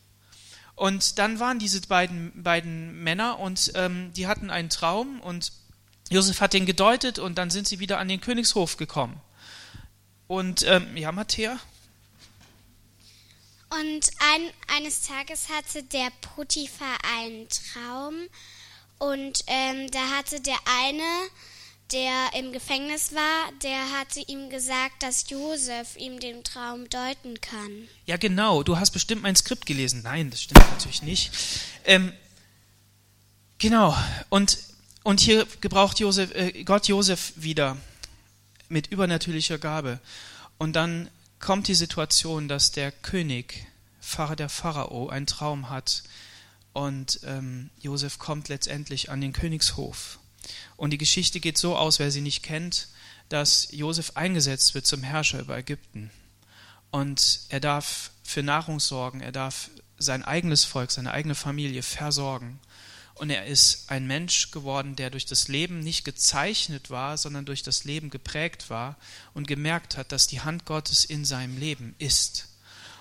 [0.76, 5.52] Und dann waren diese beiden, beiden Männer und ähm, die hatten einen Traum und
[6.10, 9.22] Josef hat den gedeutet und dann sind sie wieder an den Königshof gekommen.
[10.28, 11.60] Und ähm, ja, Matthäa?
[13.70, 18.14] Und ein, eines Tages hatte der Potiphar einen Traum
[19.00, 21.04] und ähm, da hatte der eine,
[21.92, 27.88] der im Gefängnis war, der hatte ihm gesagt, dass Josef ihm den Traum deuten kann.
[28.06, 28.64] Ja, genau.
[28.64, 30.02] Du hast bestimmt mein Skript gelesen.
[30.04, 31.32] Nein, das stimmt natürlich nicht.
[31.84, 32.14] Ähm,
[33.58, 33.96] genau.
[34.30, 34.58] Und,
[35.04, 37.78] und hier gebraucht Josef, äh, Gott Josef wieder
[38.74, 40.00] mit übernatürlicher Gabe.
[40.58, 41.10] Und dann
[41.40, 43.66] kommt die Situation, dass der König,
[44.38, 46.04] der Pharao, einen Traum hat
[46.74, 50.20] und ähm, Josef kommt letztendlich an den Königshof.
[50.76, 52.90] Und die Geschichte geht so aus, wer sie nicht kennt,
[53.30, 56.12] dass Josef eingesetzt wird zum Herrscher über Ägypten.
[56.92, 62.60] Und er darf für Nahrung sorgen, er darf sein eigenes Volk, seine eigene Familie versorgen.
[63.16, 67.62] Und er ist ein Mensch geworden, der durch das Leben nicht gezeichnet war, sondern durch
[67.62, 68.98] das Leben geprägt war
[69.34, 72.48] und gemerkt hat, dass die Hand Gottes in seinem Leben ist.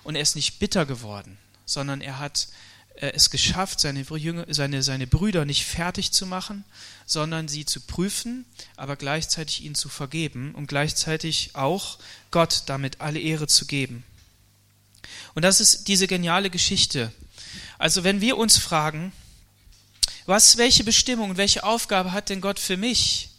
[0.04, 2.48] Und er ist nicht bitter geworden, sondern er hat
[2.96, 4.04] äh, es geschafft, seine,
[4.48, 6.64] seine, seine Brüder nicht fertig zu machen,
[7.06, 8.44] sondern sie zu prüfen,
[8.76, 11.98] aber gleichzeitig ihnen zu vergeben und gleichzeitig auch
[12.30, 14.04] Gott damit alle Ehre zu geben.
[15.34, 17.12] Und das ist diese geniale Geschichte.
[17.78, 19.12] Also wenn wir uns fragen,
[20.26, 23.30] was, welche Bestimmung, welche Aufgabe hat denn Gott für mich?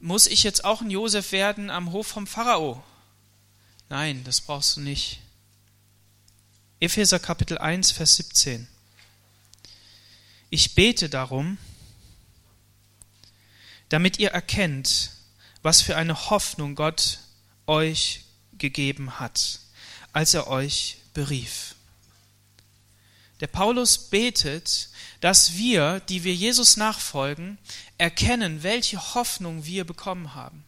[0.00, 2.82] Muss ich jetzt auch ein Josef werden am Hof vom Pharao?
[3.88, 5.20] Nein, das brauchst du nicht.
[6.80, 8.68] Epheser Kapitel 1, Vers 17.
[10.50, 11.58] Ich bete darum,
[13.88, 15.10] damit ihr erkennt,
[15.62, 17.18] was für eine Hoffnung Gott
[17.66, 18.24] euch
[18.56, 19.60] gegeben hat,
[20.12, 21.74] als er euch berief.
[23.40, 24.88] Der Paulus betet,
[25.20, 27.58] dass wir, die wir Jesus nachfolgen,
[27.98, 30.64] erkennen, welche Hoffnung wir bekommen haben.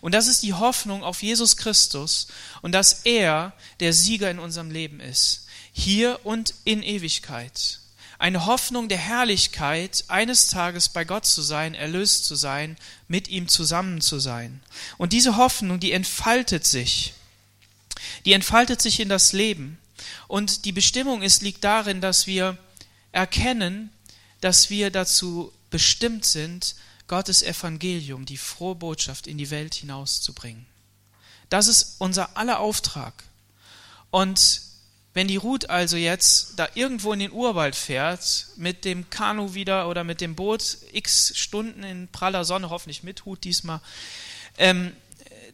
[0.00, 2.28] Und das ist die Hoffnung auf Jesus Christus
[2.62, 7.80] und dass er der Sieger in unserem Leben ist, hier und in Ewigkeit.
[8.18, 12.76] Eine Hoffnung der Herrlichkeit, eines Tages bei Gott zu sein, erlöst zu sein,
[13.08, 14.62] mit ihm zusammen zu sein.
[14.96, 17.12] Und diese Hoffnung, die entfaltet sich.
[18.24, 19.78] Die entfaltet sich in das Leben.
[20.28, 22.56] Und die Bestimmung ist, liegt darin, dass wir
[23.14, 23.90] erkennen,
[24.40, 26.74] dass wir dazu bestimmt sind,
[27.06, 30.66] Gottes Evangelium, die frohe Botschaft in die Welt hinauszubringen.
[31.48, 33.24] Das ist unser aller Auftrag.
[34.10, 34.62] Und
[35.12, 39.88] wenn die Ruth also jetzt da irgendwo in den Urwald fährt, mit dem Kanu wieder
[39.88, 43.80] oder mit dem Boot x Stunden in praller Sonne, hoffentlich mit Hut diesmal,
[44.58, 44.92] ähm,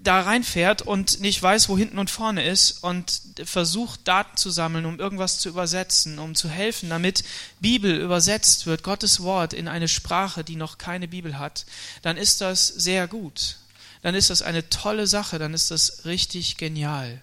[0.02, 4.86] da reinfährt und nicht weiß, wo hinten und vorne ist und versucht, Daten zu sammeln,
[4.86, 7.22] um irgendwas zu übersetzen, um zu helfen, damit
[7.60, 11.66] Bibel übersetzt wird, Gottes Wort in eine Sprache, die noch keine Bibel hat,
[12.00, 13.58] dann ist das sehr gut.
[14.02, 17.20] Dann ist das eine tolle Sache, dann ist das richtig genial.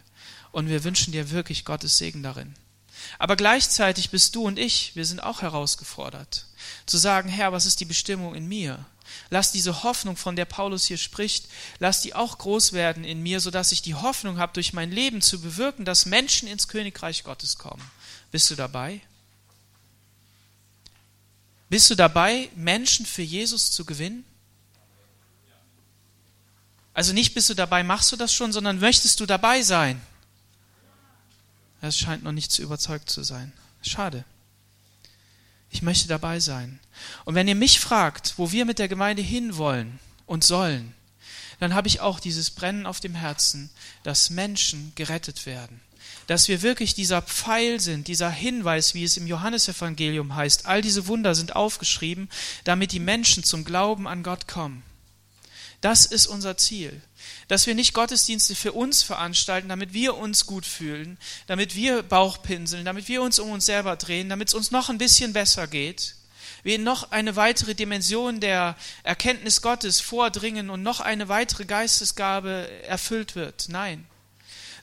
[0.51, 2.53] Und wir wünschen dir wirklich Gottes Segen darin.
[3.17, 6.45] Aber gleichzeitig bist du und ich, wir sind auch herausgefordert,
[6.85, 8.85] zu sagen, Herr, was ist die Bestimmung in mir?
[9.29, 11.47] Lass diese Hoffnung, von der Paulus hier spricht,
[11.79, 15.21] lass die auch groß werden in mir, sodass ich die Hoffnung habe, durch mein Leben
[15.21, 17.83] zu bewirken, dass Menschen ins Königreich Gottes kommen.
[18.31, 19.01] Bist du dabei?
[21.69, 24.23] Bist du dabei, Menschen für Jesus zu gewinnen?
[26.93, 30.01] Also nicht bist du dabei, machst du das schon, sondern möchtest du dabei sein?
[31.81, 33.53] Es scheint noch nicht zu überzeugt zu sein.
[33.83, 34.25] Schade.
[35.69, 36.79] Ich möchte dabei sein.
[37.25, 40.93] Und wenn ihr mich fragt, wo wir mit der Gemeinde hinwollen und sollen,
[41.59, 43.69] dann habe ich auch dieses Brennen auf dem Herzen,
[44.03, 45.81] dass Menschen gerettet werden.
[46.27, 50.65] Dass wir wirklich dieser Pfeil sind, dieser Hinweis, wie es im Johannesevangelium heißt.
[50.65, 52.29] All diese Wunder sind aufgeschrieben,
[52.63, 54.83] damit die Menschen zum Glauben an Gott kommen.
[55.81, 57.01] Das ist unser Ziel.
[57.47, 62.85] Dass wir nicht Gottesdienste für uns veranstalten, damit wir uns gut fühlen, damit wir Bauchpinseln,
[62.85, 66.15] damit wir uns um uns selber drehen, damit es uns noch ein bisschen besser geht,
[66.63, 73.35] wir noch eine weitere Dimension der Erkenntnis Gottes vordringen und noch eine weitere Geistesgabe erfüllt
[73.35, 73.67] wird.
[73.69, 74.05] Nein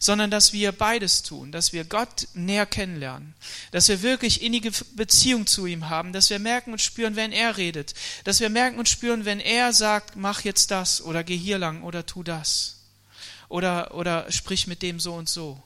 [0.04, 3.32] sondern dass wir beides tun, dass wir Gott näher kennenlernen,
[3.70, 7.56] dass wir wirklich innige Beziehung zu ihm haben, dass wir merken und spüren, wenn er
[7.56, 11.56] redet, dass wir merken und spüren, wenn er sagt, mach jetzt das oder geh hier
[11.56, 12.80] lang oder tu das
[13.48, 15.62] oder, oder sprich mit dem so und so.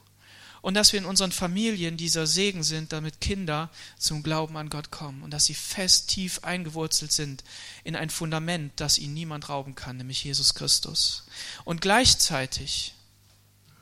[0.60, 4.92] Und dass wir in unseren Familien dieser Segen sind, damit Kinder zum Glauben an Gott
[4.92, 7.42] kommen und dass sie fest tief eingewurzelt sind
[7.82, 11.24] in ein Fundament, das ihnen niemand rauben kann, nämlich Jesus Christus.
[11.64, 12.94] Und gleichzeitig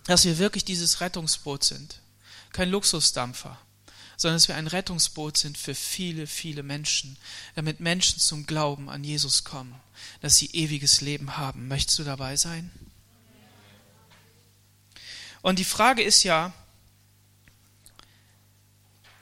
[0.07, 2.01] dass wir wirklich dieses Rettungsboot sind.
[2.53, 3.59] Kein Luxusdampfer,
[4.17, 7.19] sondern dass wir ein Rettungsboot sind für viele, viele Menschen,
[7.55, 9.75] damit Menschen zum Glauben an Jesus kommen,
[10.21, 11.69] dass sie ewiges Leben haben.
[11.69, 12.71] Möchtest du dabei sein?
[15.43, 16.53] Und die Frage ist ja,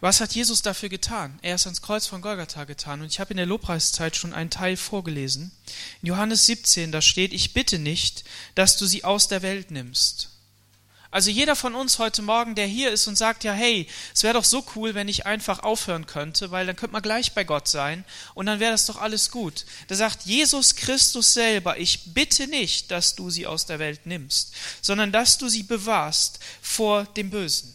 [0.04, 1.38] was hat Jesus dafür getan?
[1.40, 3.00] Er ist ans Kreuz von Golgatha getan.
[3.00, 5.50] Und ich habe in der Lobpreiszeit schon einen Teil vorgelesen.
[6.02, 10.28] In Johannes 17, da steht, ich bitte nicht, dass du sie aus der Welt nimmst,
[11.14, 14.35] also jeder von uns heute Morgen, der hier ist und sagt, ja, hey, es wäre
[14.35, 17.68] doch so cool, wenn ich einfach aufhören könnte, weil dann könnte man gleich bei Gott
[17.68, 19.64] sein und dann wäre das doch alles gut.
[19.87, 24.57] Da sagt Jesus Christus selber, ich bitte nicht, dass du sie aus der Welt nimmst,
[24.81, 27.72] sondern dass du sie bewahrst vor dem Bösen.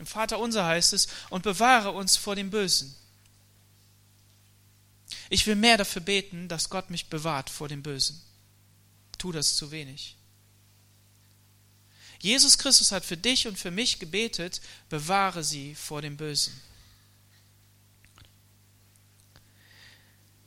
[0.00, 2.94] Im Vater unser heißt es, und bewahre uns vor dem Bösen.
[5.30, 8.20] Ich will mehr dafür beten, dass Gott mich bewahrt vor dem Bösen.
[9.16, 10.18] Tu das zu wenig.
[12.20, 16.52] Jesus Christus hat für dich und für mich gebetet, bewahre sie vor dem Bösen.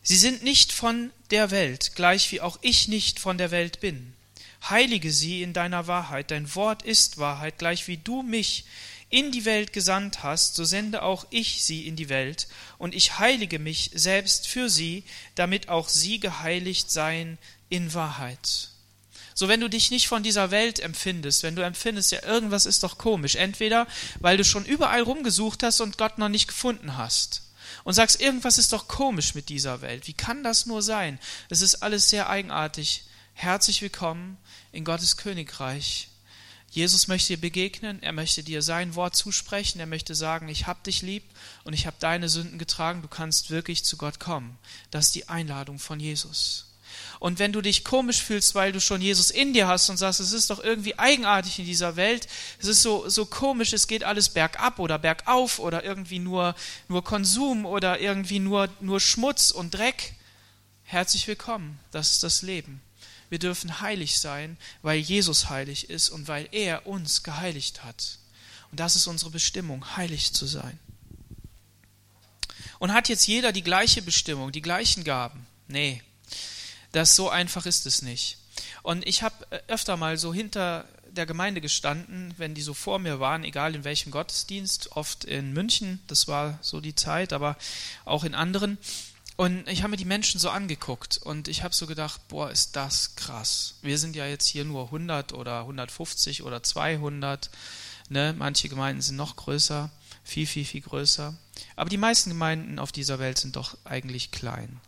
[0.04, 4.14] Sie sind nicht von der Welt, gleich wie auch ich nicht von der Welt bin.
[4.70, 8.66] Heilige sie in deiner Wahrheit, dein Wort ist Wahrheit, gleich wie du mich
[9.10, 13.20] in die Welt gesandt hast, so sende auch ich sie in die Welt, und ich
[13.20, 15.04] heilige mich selbst für sie,
[15.36, 17.38] damit auch sie geheiligt seien
[17.70, 18.73] in Wahrheit.
[19.36, 22.84] So, wenn du dich nicht von dieser Welt empfindest, wenn du empfindest, ja, irgendwas ist
[22.84, 23.88] doch komisch, entweder
[24.20, 27.42] weil du schon überall rumgesucht hast und Gott noch nicht gefunden hast
[27.84, 30.08] und sagst, irgendwas ist doch komisch mit dieser Welt.
[30.08, 31.20] Wie kann das nur sein?
[31.50, 33.04] Es ist alles sehr eigenartig.
[33.34, 34.38] Herzlich willkommen
[34.72, 36.10] in Gottes Königreich.
[36.70, 40.84] Jesus möchte dir begegnen, er möchte dir sein Wort zusprechen, er möchte sagen, ich hab
[40.84, 41.24] dich lieb
[41.66, 44.58] und ich habe deine Sünden getragen, du kannst wirklich zu Gott kommen.
[44.90, 46.66] Das ist die Einladung von Jesus.
[47.24, 50.20] Und wenn du dich komisch fühlst, weil du schon Jesus in dir hast und sagst,
[50.20, 52.28] es ist doch irgendwie eigenartig in dieser Welt,
[52.60, 56.54] es ist so, so komisch, es geht alles bergab oder bergauf oder irgendwie nur,
[56.90, 60.16] nur Konsum oder irgendwie nur, nur Schmutz und Dreck,
[60.84, 62.82] herzlich willkommen, das ist das Leben.
[63.30, 68.18] Wir dürfen heilig sein, weil Jesus heilig ist und weil er uns geheiligt hat.
[68.70, 70.78] Und das ist unsere Bestimmung, heilig zu sein.
[72.80, 75.48] Und hat jetzt jeder die gleiche Bestimmung, die gleichen Gaben?
[75.70, 76.04] Nee,
[76.94, 78.38] das so einfach ist es nicht.
[78.82, 82.98] Und ich habe äh, öfter mal so hinter der Gemeinde gestanden, wenn die so vor
[83.00, 87.56] mir waren, egal in welchem Gottesdienst, oft in München, das war so die Zeit, aber
[88.06, 88.78] auch in anderen.
[89.36, 92.76] Und ich habe mir die Menschen so angeguckt und ich habe so gedacht, boah, ist
[92.76, 93.76] das krass.
[93.82, 97.50] Wir sind ja jetzt hier nur 100 oder 150 oder 200.
[98.10, 98.36] Ne?
[98.38, 99.90] Manche Gemeinden sind noch größer,
[100.24, 101.36] viel, viel, viel größer.
[101.76, 104.80] Aber die meisten Gemeinden auf dieser Welt sind doch eigentlich klein.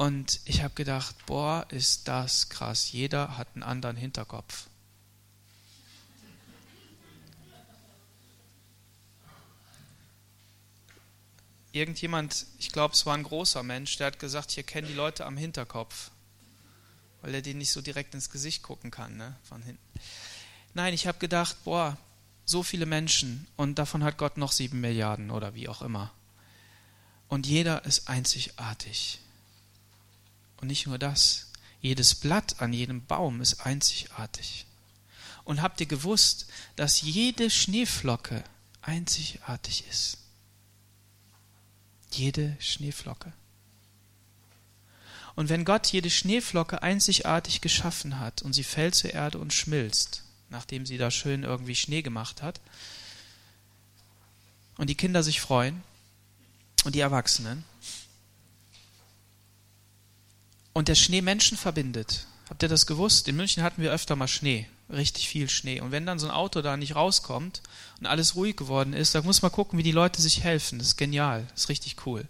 [0.00, 2.90] Und ich habe gedacht, boah, ist das krass.
[2.90, 4.68] Jeder hat einen anderen Hinterkopf.
[11.72, 15.26] Irgendjemand, ich glaube, es war ein großer Mensch, der hat gesagt, hier kennen die Leute
[15.26, 16.10] am Hinterkopf,
[17.20, 20.00] weil er denen nicht so direkt ins Gesicht gucken kann, ne, von hinten.
[20.72, 21.98] Nein, ich habe gedacht, boah,
[22.46, 26.10] so viele Menschen und davon hat Gott noch sieben Milliarden oder wie auch immer.
[27.28, 29.20] Und jeder ist einzigartig.
[30.60, 34.66] Und nicht nur das, jedes Blatt an jedem Baum ist einzigartig.
[35.44, 36.46] Und habt ihr gewusst,
[36.76, 38.44] dass jede Schneeflocke
[38.82, 40.18] einzigartig ist?
[42.12, 43.32] Jede Schneeflocke.
[45.34, 50.24] Und wenn Gott jede Schneeflocke einzigartig geschaffen hat und sie fällt zur Erde und schmilzt,
[50.50, 52.60] nachdem sie da schön irgendwie Schnee gemacht hat,
[54.76, 55.82] und die Kinder sich freuen
[56.84, 57.64] und die Erwachsenen,
[60.72, 62.26] und der Schnee Menschen verbindet.
[62.48, 63.28] Habt ihr das gewusst?
[63.28, 65.80] In München hatten wir öfter mal Schnee, richtig viel Schnee.
[65.80, 67.62] Und wenn dann so ein Auto da nicht rauskommt
[68.00, 70.78] und alles ruhig geworden ist, dann muss man gucken, wie die Leute sich helfen.
[70.78, 72.26] Das ist genial, das ist richtig cool.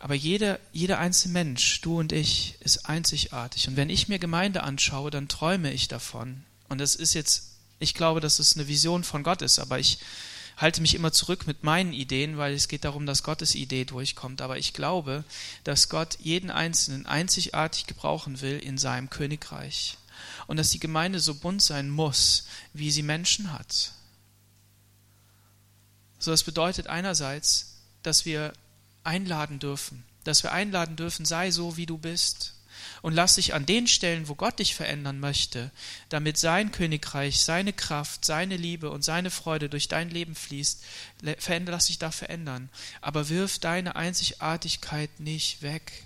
[0.00, 3.68] Aber jeder, jeder einzelne Mensch, du und ich, ist einzigartig.
[3.68, 6.42] Und wenn ich mir Gemeinde anschaue, dann träume ich davon.
[6.70, 9.98] Und das ist jetzt, ich glaube, dass es eine Vision von Gott ist, aber ich
[10.60, 14.42] halte mich immer zurück mit meinen Ideen, weil es geht darum, dass Gottes Idee durchkommt.
[14.42, 15.24] Aber ich glaube,
[15.64, 19.96] dass Gott jeden Einzelnen einzigartig gebrauchen will in seinem Königreich.
[20.46, 23.92] Und dass die Gemeinde so bunt sein muss, wie sie Menschen hat.
[26.18, 28.52] So, das bedeutet einerseits, dass wir
[29.02, 32.54] einladen dürfen, dass wir einladen dürfen, sei so, wie du bist
[33.02, 35.70] und lass dich an den Stellen, wo Gott dich verändern möchte,
[36.08, 40.84] damit sein Königreich, seine Kraft, seine Liebe und seine Freude durch dein Leben fließt,
[41.22, 42.68] lass dich da verändern.
[43.00, 46.04] Aber wirf deine Einzigartigkeit nicht weg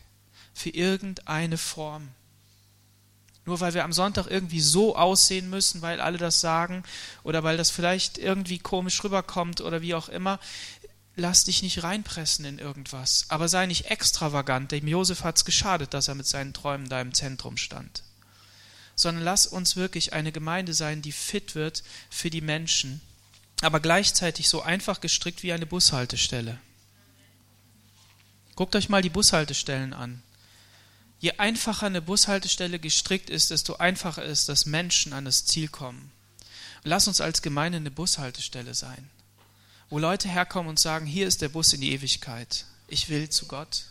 [0.52, 2.08] für irgendeine Form.
[3.46, 6.82] Nur weil wir am Sonntag irgendwie so aussehen müssen, weil alle das sagen
[7.24, 10.40] oder weil das vielleicht irgendwie komisch rüberkommt oder wie auch immer,
[11.16, 14.72] lass dich nicht reinpressen in irgendwas, aber sei nicht extravagant.
[14.72, 18.02] Dem Josef hat es geschadet, dass er mit seinen Träumen da im Zentrum stand.
[18.96, 23.00] Sondern lass uns wirklich eine Gemeinde sein, die fit wird für die Menschen,
[23.60, 26.58] aber gleichzeitig so einfach gestrickt wie eine Bushaltestelle.
[28.56, 30.22] Guckt euch mal die Bushaltestellen an.
[31.18, 36.12] Je einfacher eine Bushaltestelle gestrickt ist, desto einfacher ist, dass Menschen an das Ziel kommen.
[36.82, 39.10] Lass uns als Gemeinde eine Bushaltestelle sein
[39.94, 42.64] wo Leute herkommen und sagen, hier ist der Bus in die Ewigkeit.
[42.88, 43.84] Ich will zu Gott.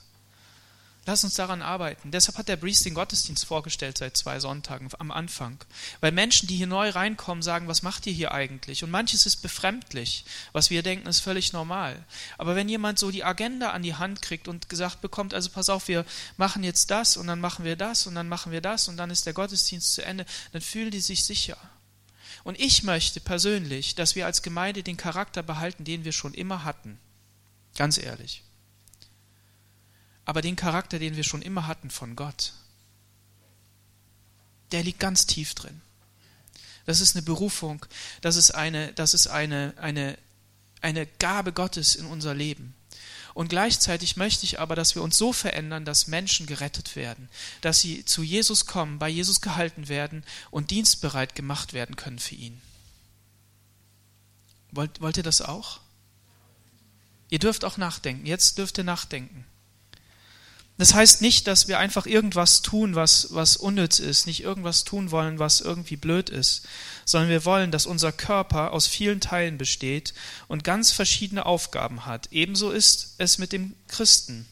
[1.05, 2.11] Lass uns daran arbeiten.
[2.11, 5.57] Deshalb hat der Briest den Gottesdienst vorgestellt seit zwei Sonntagen am Anfang.
[6.01, 8.83] Weil Menschen, die hier neu reinkommen, sagen, was macht ihr hier eigentlich?
[8.83, 10.25] Und manches ist befremdlich.
[10.51, 12.03] Was wir denken, ist völlig normal.
[12.37, 15.69] Aber wenn jemand so die Agenda an die Hand kriegt und gesagt bekommt, also pass
[15.69, 16.03] auf, wir
[16.35, 19.09] machen jetzt das und dann machen wir das und dann machen wir das und dann
[19.09, 21.57] ist der Gottesdienst zu Ende, dann fühlen die sich sicher.
[22.43, 26.63] Und ich möchte persönlich, dass wir als Gemeinde den Charakter behalten, den wir schon immer
[26.63, 26.99] hatten.
[27.75, 28.43] Ganz ehrlich.
[30.25, 32.53] Aber den Charakter, den wir schon immer hatten von Gott,
[34.71, 35.81] der liegt ganz tief drin.
[36.85, 37.85] Das ist eine Berufung,
[38.21, 40.17] das ist eine, das ist eine, eine,
[40.81, 42.75] eine Gabe Gottes in unser Leben.
[43.33, 47.29] Und gleichzeitig möchte ich aber, dass wir uns so verändern, dass Menschen gerettet werden,
[47.61, 52.35] dass sie zu Jesus kommen, bei Jesus gehalten werden und dienstbereit gemacht werden können für
[52.35, 52.61] ihn.
[54.71, 55.79] Wollt, wollt ihr das auch?
[57.29, 58.25] Ihr dürft auch nachdenken.
[58.25, 59.45] Jetzt dürft ihr nachdenken.
[60.77, 65.11] Das heißt nicht, dass wir einfach irgendwas tun, was, was unnütz ist, nicht irgendwas tun
[65.11, 66.65] wollen, was irgendwie blöd ist,
[67.05, 70.15] sondern wir wollen, dass unser Körper aus vielen Teilen besteht
[70.47, 72.29] und ganz verschiedene Aufgaben hat.
[72.31, 74.47] Ebenso ist es mit dem Christen.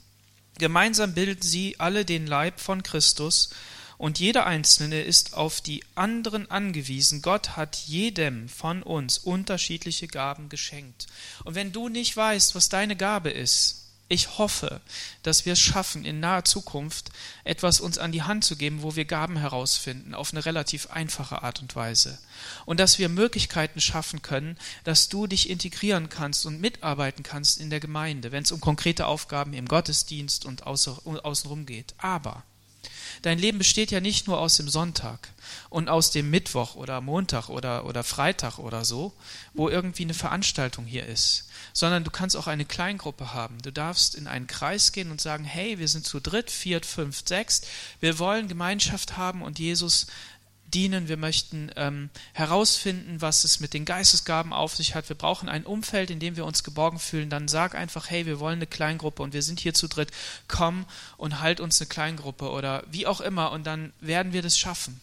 [0.60, 3.50] Gemeinsam bilden sie alle den Leib von Christus
[3.98, 7.22] und jeder Einzelne ist auf die anderen angewiesen.
[7.22, 11.08] Gott hat jedem von uns unterschiedliche Gaben geschenkt.
[11.44, 13.81] Und wenn du nicht weißt, was deine Gabe ist,
[14.12, 14.82] ich hoffe,
[15.24, 17.12] dass wir es schaffen, in naher Zukunft
[17.46, 21.44] etwas uns an die Hand zu geben, wo wir Gaben herausfinden, auf eine relativ einfache
[21.44, 22.20] Art und Weise.
[22.66, 27.70] Und dass wir Möglichkeiten schaffen können, dass du dich integrieren kannst und mitarbeiten kannst in
[27.70, 31.94] der Gemeinde, wenn es um konkrete Aufgaben im Gottesdienst und außenrum geht.
[31.98, 32.44] Aber
[33.22, 35.30] dein Leben besteht ja nicht nur aus dem Sonntag
[35.70, 39.14] und aus dem Mittwoch oder Montag oder, oder Freitag oder so,
[39.54, 43.62] wo irgendwie eine Veranstaltung hier ist sondern du kannst auch eine Kleingruppe haben.
[43.62, 47.28] Du darfst in einen Kreis gehen und sagen, hey, wir sind zu dritt, viert, fünft,
[47.28, 47.68] sechst,
[48.00, 50.08] wir wollen Gemeinschaft haben und Jesus
[50.74, 55.10] dienen, wir möchten ähm, herausfinden, was es mit den Geistesgaben auf sich hat.
[55.10, 57.30] Wir brauchen ein Umfeld, in dem wir uns geborgen fühlen.
[57.30, 60.12] Dann sag einfach, hey, wir wollen eine Kleingruppe und wir sind hier zu dritt.
[60.48, 60.86] Komm
[61.18, 65.00] und halt uns eine Kleingruppe oder wie auch immer und dann werden wir das schaffen.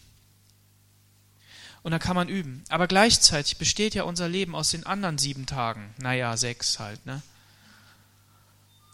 [1.81, 2.63] Und dann kann man üben.
[2.69, 5.93] Aber gleichzeitig besteht ja unser Leben aus den anderen sieben Tagen.
[5.97, 7.21] Naja, sechs halt, ne?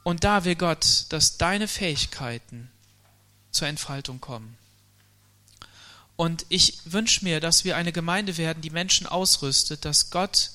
[0.03, 2.69] Und da will Gott, dass deine Fähigkeiten
[3.49, 4.55] zur Entfaltung kommen.
[6.15, 10.51] Und ich wünsche mir, dass wir eine Gemeinde werden, die Menschen ausrüstet, dass Gott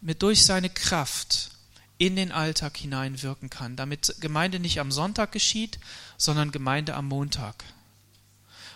[0.00, 1.50] mit durch seine Kraft
[1.98, 5.78] in den Alltag hineinwirken kann, damit Gemeinde nicht am Sonntag geschieht,
[6.16, 7.62] sondern Gemeinde am Montag.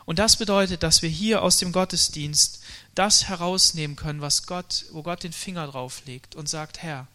[0.05, 2.63] Und das bedeutet, dass wir hier aus dem Gottesdienst
[2.95, 7.09] das herausnehmen können, was Gott, wo Gott den Finger drauf legt und sagt, Herr,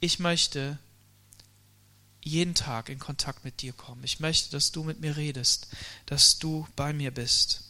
[0.00, 0.78] ich möchte
[2.20, 4.02] jeden Tag in Kontakt mit dir kommen.
[4.02, 5.68] Ich möchte, dass du mit mir redest,
[6.06, 7.67] dass du bei mir bist.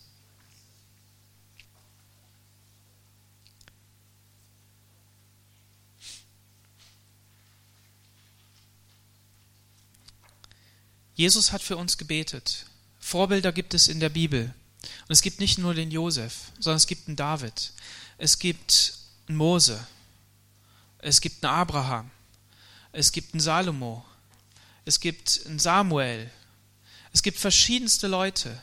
[11.19, 12.65] Jesus hat für uns gebetet.
[12.99, 14.55] Vorbilder gibt es in der Bibel.
[14.83, 17.73] Und es gibt nicht nur den Josef, sondern es gibt einen David.
[18.17, 18.95] Es gibt
[19.29, 19.87] einen Mose.
[20.99, 22.11] Es gibt einen Abraham.
[22.93, 24.07] Es gibt einen Salomo
[24.89, 26.31] es gibt einen Samuel,
[27.13, 28.59] es gibt verschiedenste Leute.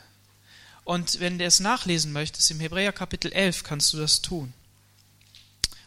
[0.82, 4.52] Und wenn du es nachlesen möchtest, im Hebräer Kapitel 11 kannst du das tun.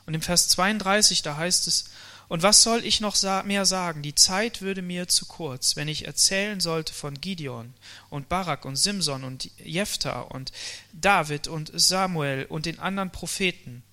[0.05, 1.89] Und im Vers 32, da heißt es,
[2.30, 4.02] und was soll ich noch mehr sagen?
[4.02, 7.74] Die Zeit würde mir zu kurz, wenn ich erzählen sollte von Gideon
[8.10, 10.54] und Barak und Simson und Jephthah und
[10.94, 13.84] David und Samuel und den anderen Propheten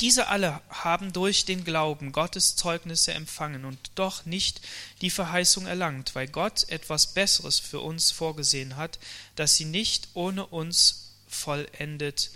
[0.00, 4.62] diese alle haben durch den Glauben Gottes Zeugnisse empfangen und doch nicht
[5.02, 8.98] die Verheißung erlangt, weil Gott etwas Besseres für uns vorgesehen hat,
[9.36, 12.30] dass sie nicht ohne uns vollendet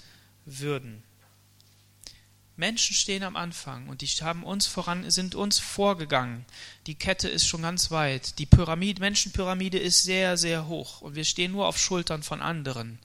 [0.44, 1.02] würden.
[2.56, 6.44] Menschen stehen am Anfang und die haben uns voran, sind uns vorgegangen.
[6.86, 8.38] Die Kette ist schon ganz weit.
[8.38, 13.00] Die Pyramide, Menschenpyramide ist sehr, sehr hoch und wir stehen nur auf Schultern von anderen.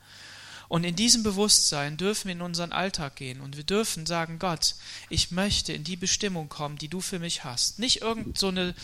[0.68, 4.76] Und in diesem Bewusstsein dürfen wir in unseren Alltag gehen und wir dürfen sagen, Gott,
[5.10, 7.80] ich möchte in die Bestimmung kommen, die du für mich hast.
[7.80, 8.76] Nicht irgend so eine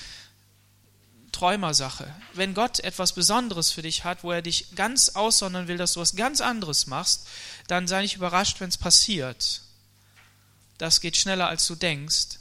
[1.32, 2.12] Träumersache.
[2.34, 6.00] Wenn Gott etwas Besonderes für dich hat, wo er dich ganz aussondern will, dass du
[6.00, 7.28] was ganz anderes machst,
[7.68, 9.62] dann sei nicht überrascht, wenn es passiert.
[10.78, 12.40] Das geht schneller, als du denkst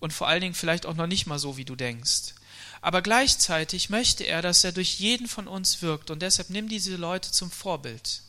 [0.00, 2.34] und vor allen Dingen vielleicht auch noch nicht mal so, wie du denkst.
[2.80, 6.96] Aber gleichzeitig möchte er, dass er durch jeden von uns wirkt und deshalb nimm diese
[6.96, 8.22] Leute zum Vorbild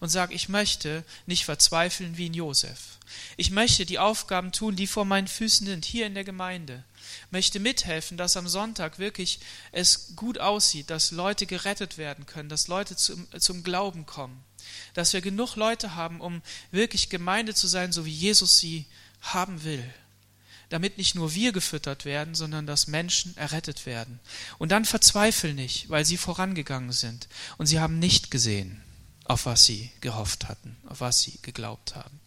[0.00, 2.98] und sag, ich möchte nicht verzweifeln wie in Josef.
[3.36, 6.84] Ich möchte die Aufgaben tun, die vor meinen Füßen sind, hier in der Gemeinde.
[7.30, 9.40] Möchte mithelfen, dass am Sonntag wirklich
[9.72, 14.42] es gut aussieht, dass Leute gerettet werden können, dass Leute zum, zum Glauben kommen.
[14.94, 18.86] Dass wir genug Leute haben, um wirklich Gemeinde zu sein, so wie Jesus sie
[19.20, 19.84] haben will
[20.70, 24.18] damit nicht nur wir gefüttert werden, sondern dass Menschen errettet werden.
[24.58, 27.28] Und dann verzweifel nicht, weil sie vorangegangen sind
[27.58, 28.82] und sie haben nicht gesehen
[29.24, 32.20] auf was sie gehofft hatten, auf was sie geglaubt haben.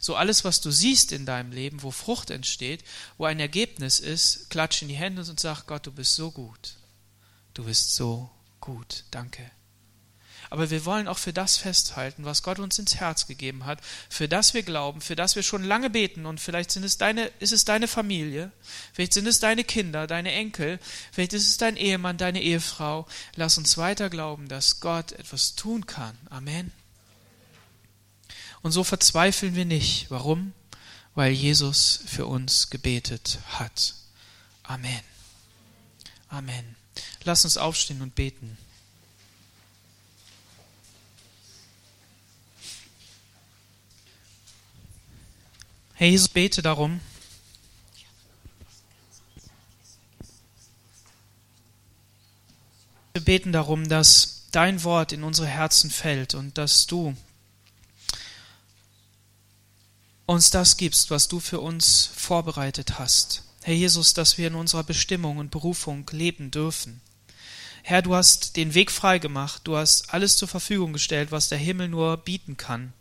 [0.00, 2.84] So alles, was du siehst in deinem Leben, wo Frucht entsteht,
[3.16, 6.74] wo ein Ergebnis ist, klatsch in die Hände und sag, Gott, du bist so gut.
[7.54, 9.04] Du bist so gut.
[9.10, 9.50] Danke
[10.52, 13.78] aber wir wollen auch für das festhalten, was Gott uns ins Herz gegeben hat,
[14.10, 17.28] für das wir glauben, für das wir schon lange beten und vielleicht sind es deine,
[17.38, 18.52] ist es deine Familie,
[18.92, 20.78] vielleicht sind es deine Kinder, deine Enkel,
[21.10, 23.06] vielleicht ist es dein Ehemann, deine Ehefrau.
[23.34, 26.18] Lass uns weiter glauben, dass Gott etwas tun kann.
[26.28, 26.70] Amen.
[28.60, 30.10] Und so verzweifeln wir nicht.
[30.10, 30.52] Warum?
[31.14, 33.94] Weil Jesus für uns gebetet hat.
[34.64, 35.00] Amen.
[36.28, 36.76] Amen.
[37.24, 38.58] Lass uns aufstehen und beten.
[45.94, 47.00] Herr Jesus, bete darum,
[53.12, 57.16] wir beten darum, dass dein Wort in unsere Herzen fällt und dass du
[60.26, 63.42] uns das gibst, was du für uns vorbereitet hast.
[63.62, 67.00] Herr Jesus, dass wir in unserer Bestimmung und Berufung leben dürfen.
[67.84, 71.88] Herr, du hast den Weg freigemacht, du hast alles zur Verfügung gestellt, was der Himmel
[71.88, 72.92] nur bieten kann.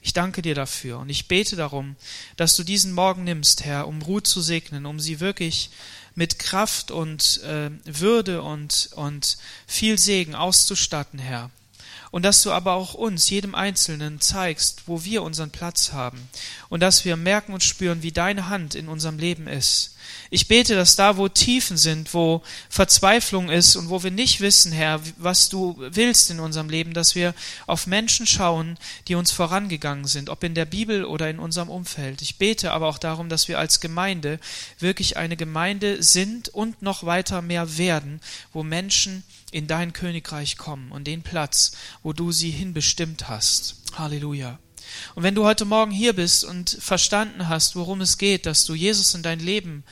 [0.00, 1.96] Ich danke dir dafür und ich bete darum,
[2.36, 5.70] dass du diesen Morgen nimmst, Herr, um Ruth zu segnen, um sie wirklich
[6.14, 9.36] mit Kraft und äh, Würde und, und
[9.66, 11.50] viel Segen auszustatten, Herr.
[12.10, 16.28] Und dass du aber auch uns, jedem Einzelnen, zeigst, wo wir unseren Platz haben
[16.68, 19.94] und dass wir merken und spüren, wie deine Hand in unserem Leben ist.
[20.30, 24.72] Ich bete, dass da, wo Tiefen sind, wo Verzweiflung ist und wo wir nicht wissen,
[24.72, 27.34] Herr, was du willst in unserem Leben, dass wir
[27.66, 32.22] auf Menschen schauen, die uns vorangegangen sind, ob in der Bibel oder in unserem Umfeld.
[32.22, 34.38] Ich bete aber auch darum, dass wir als Gemeinde
[34.78, 38.20] wirklich eine Gemeinde sind und noch weiter mehr werden,
[38.52, 41.72] wo Menschen in dein Königreich kommen und den Platz,
[42.02, 43.76] wo du sie hinbestimmt hast.
[43.94, 44.58] Halleluja.
[45.14, 48.74] Und wenn du heute Morgen hier bist und verstanden hast, worum es geht, dass du
[48.74, 49.84] Jesus in dein Leben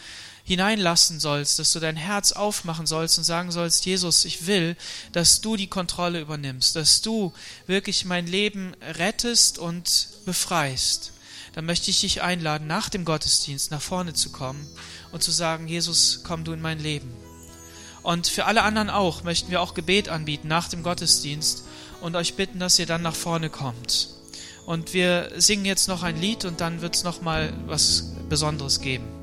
[0.49, 4.77] hineinlassen sollst, dass du dein Herz aufmachen sollst und sagen sollst, Jesus, ich will,
[5.13, 7.35] dass du die Kontrolle übernimmst, dass du
[7.67, 11.13] wirklich mein Leben rettest und befreist,
[11.53, 14.67] dann möchte ich dich einladen, nach dem Gottesdienst nach vorne zu kommen
[15.13, 17.28] und zu sagen, Jesus, komm du in mein Leben.
[18.09, 21.65] Und für alle anderen auch möchten wir auch Gebet anbieten nach dem Gottesdienst
[22.01, 24.09] und euch bitten, dass ihr dann nach vorne kommt.
[24.65, 28.81] Und wir singen jetzt noch ein Lied und dann wird es noch mal was Besonderes
[28.81, 29.18] geben.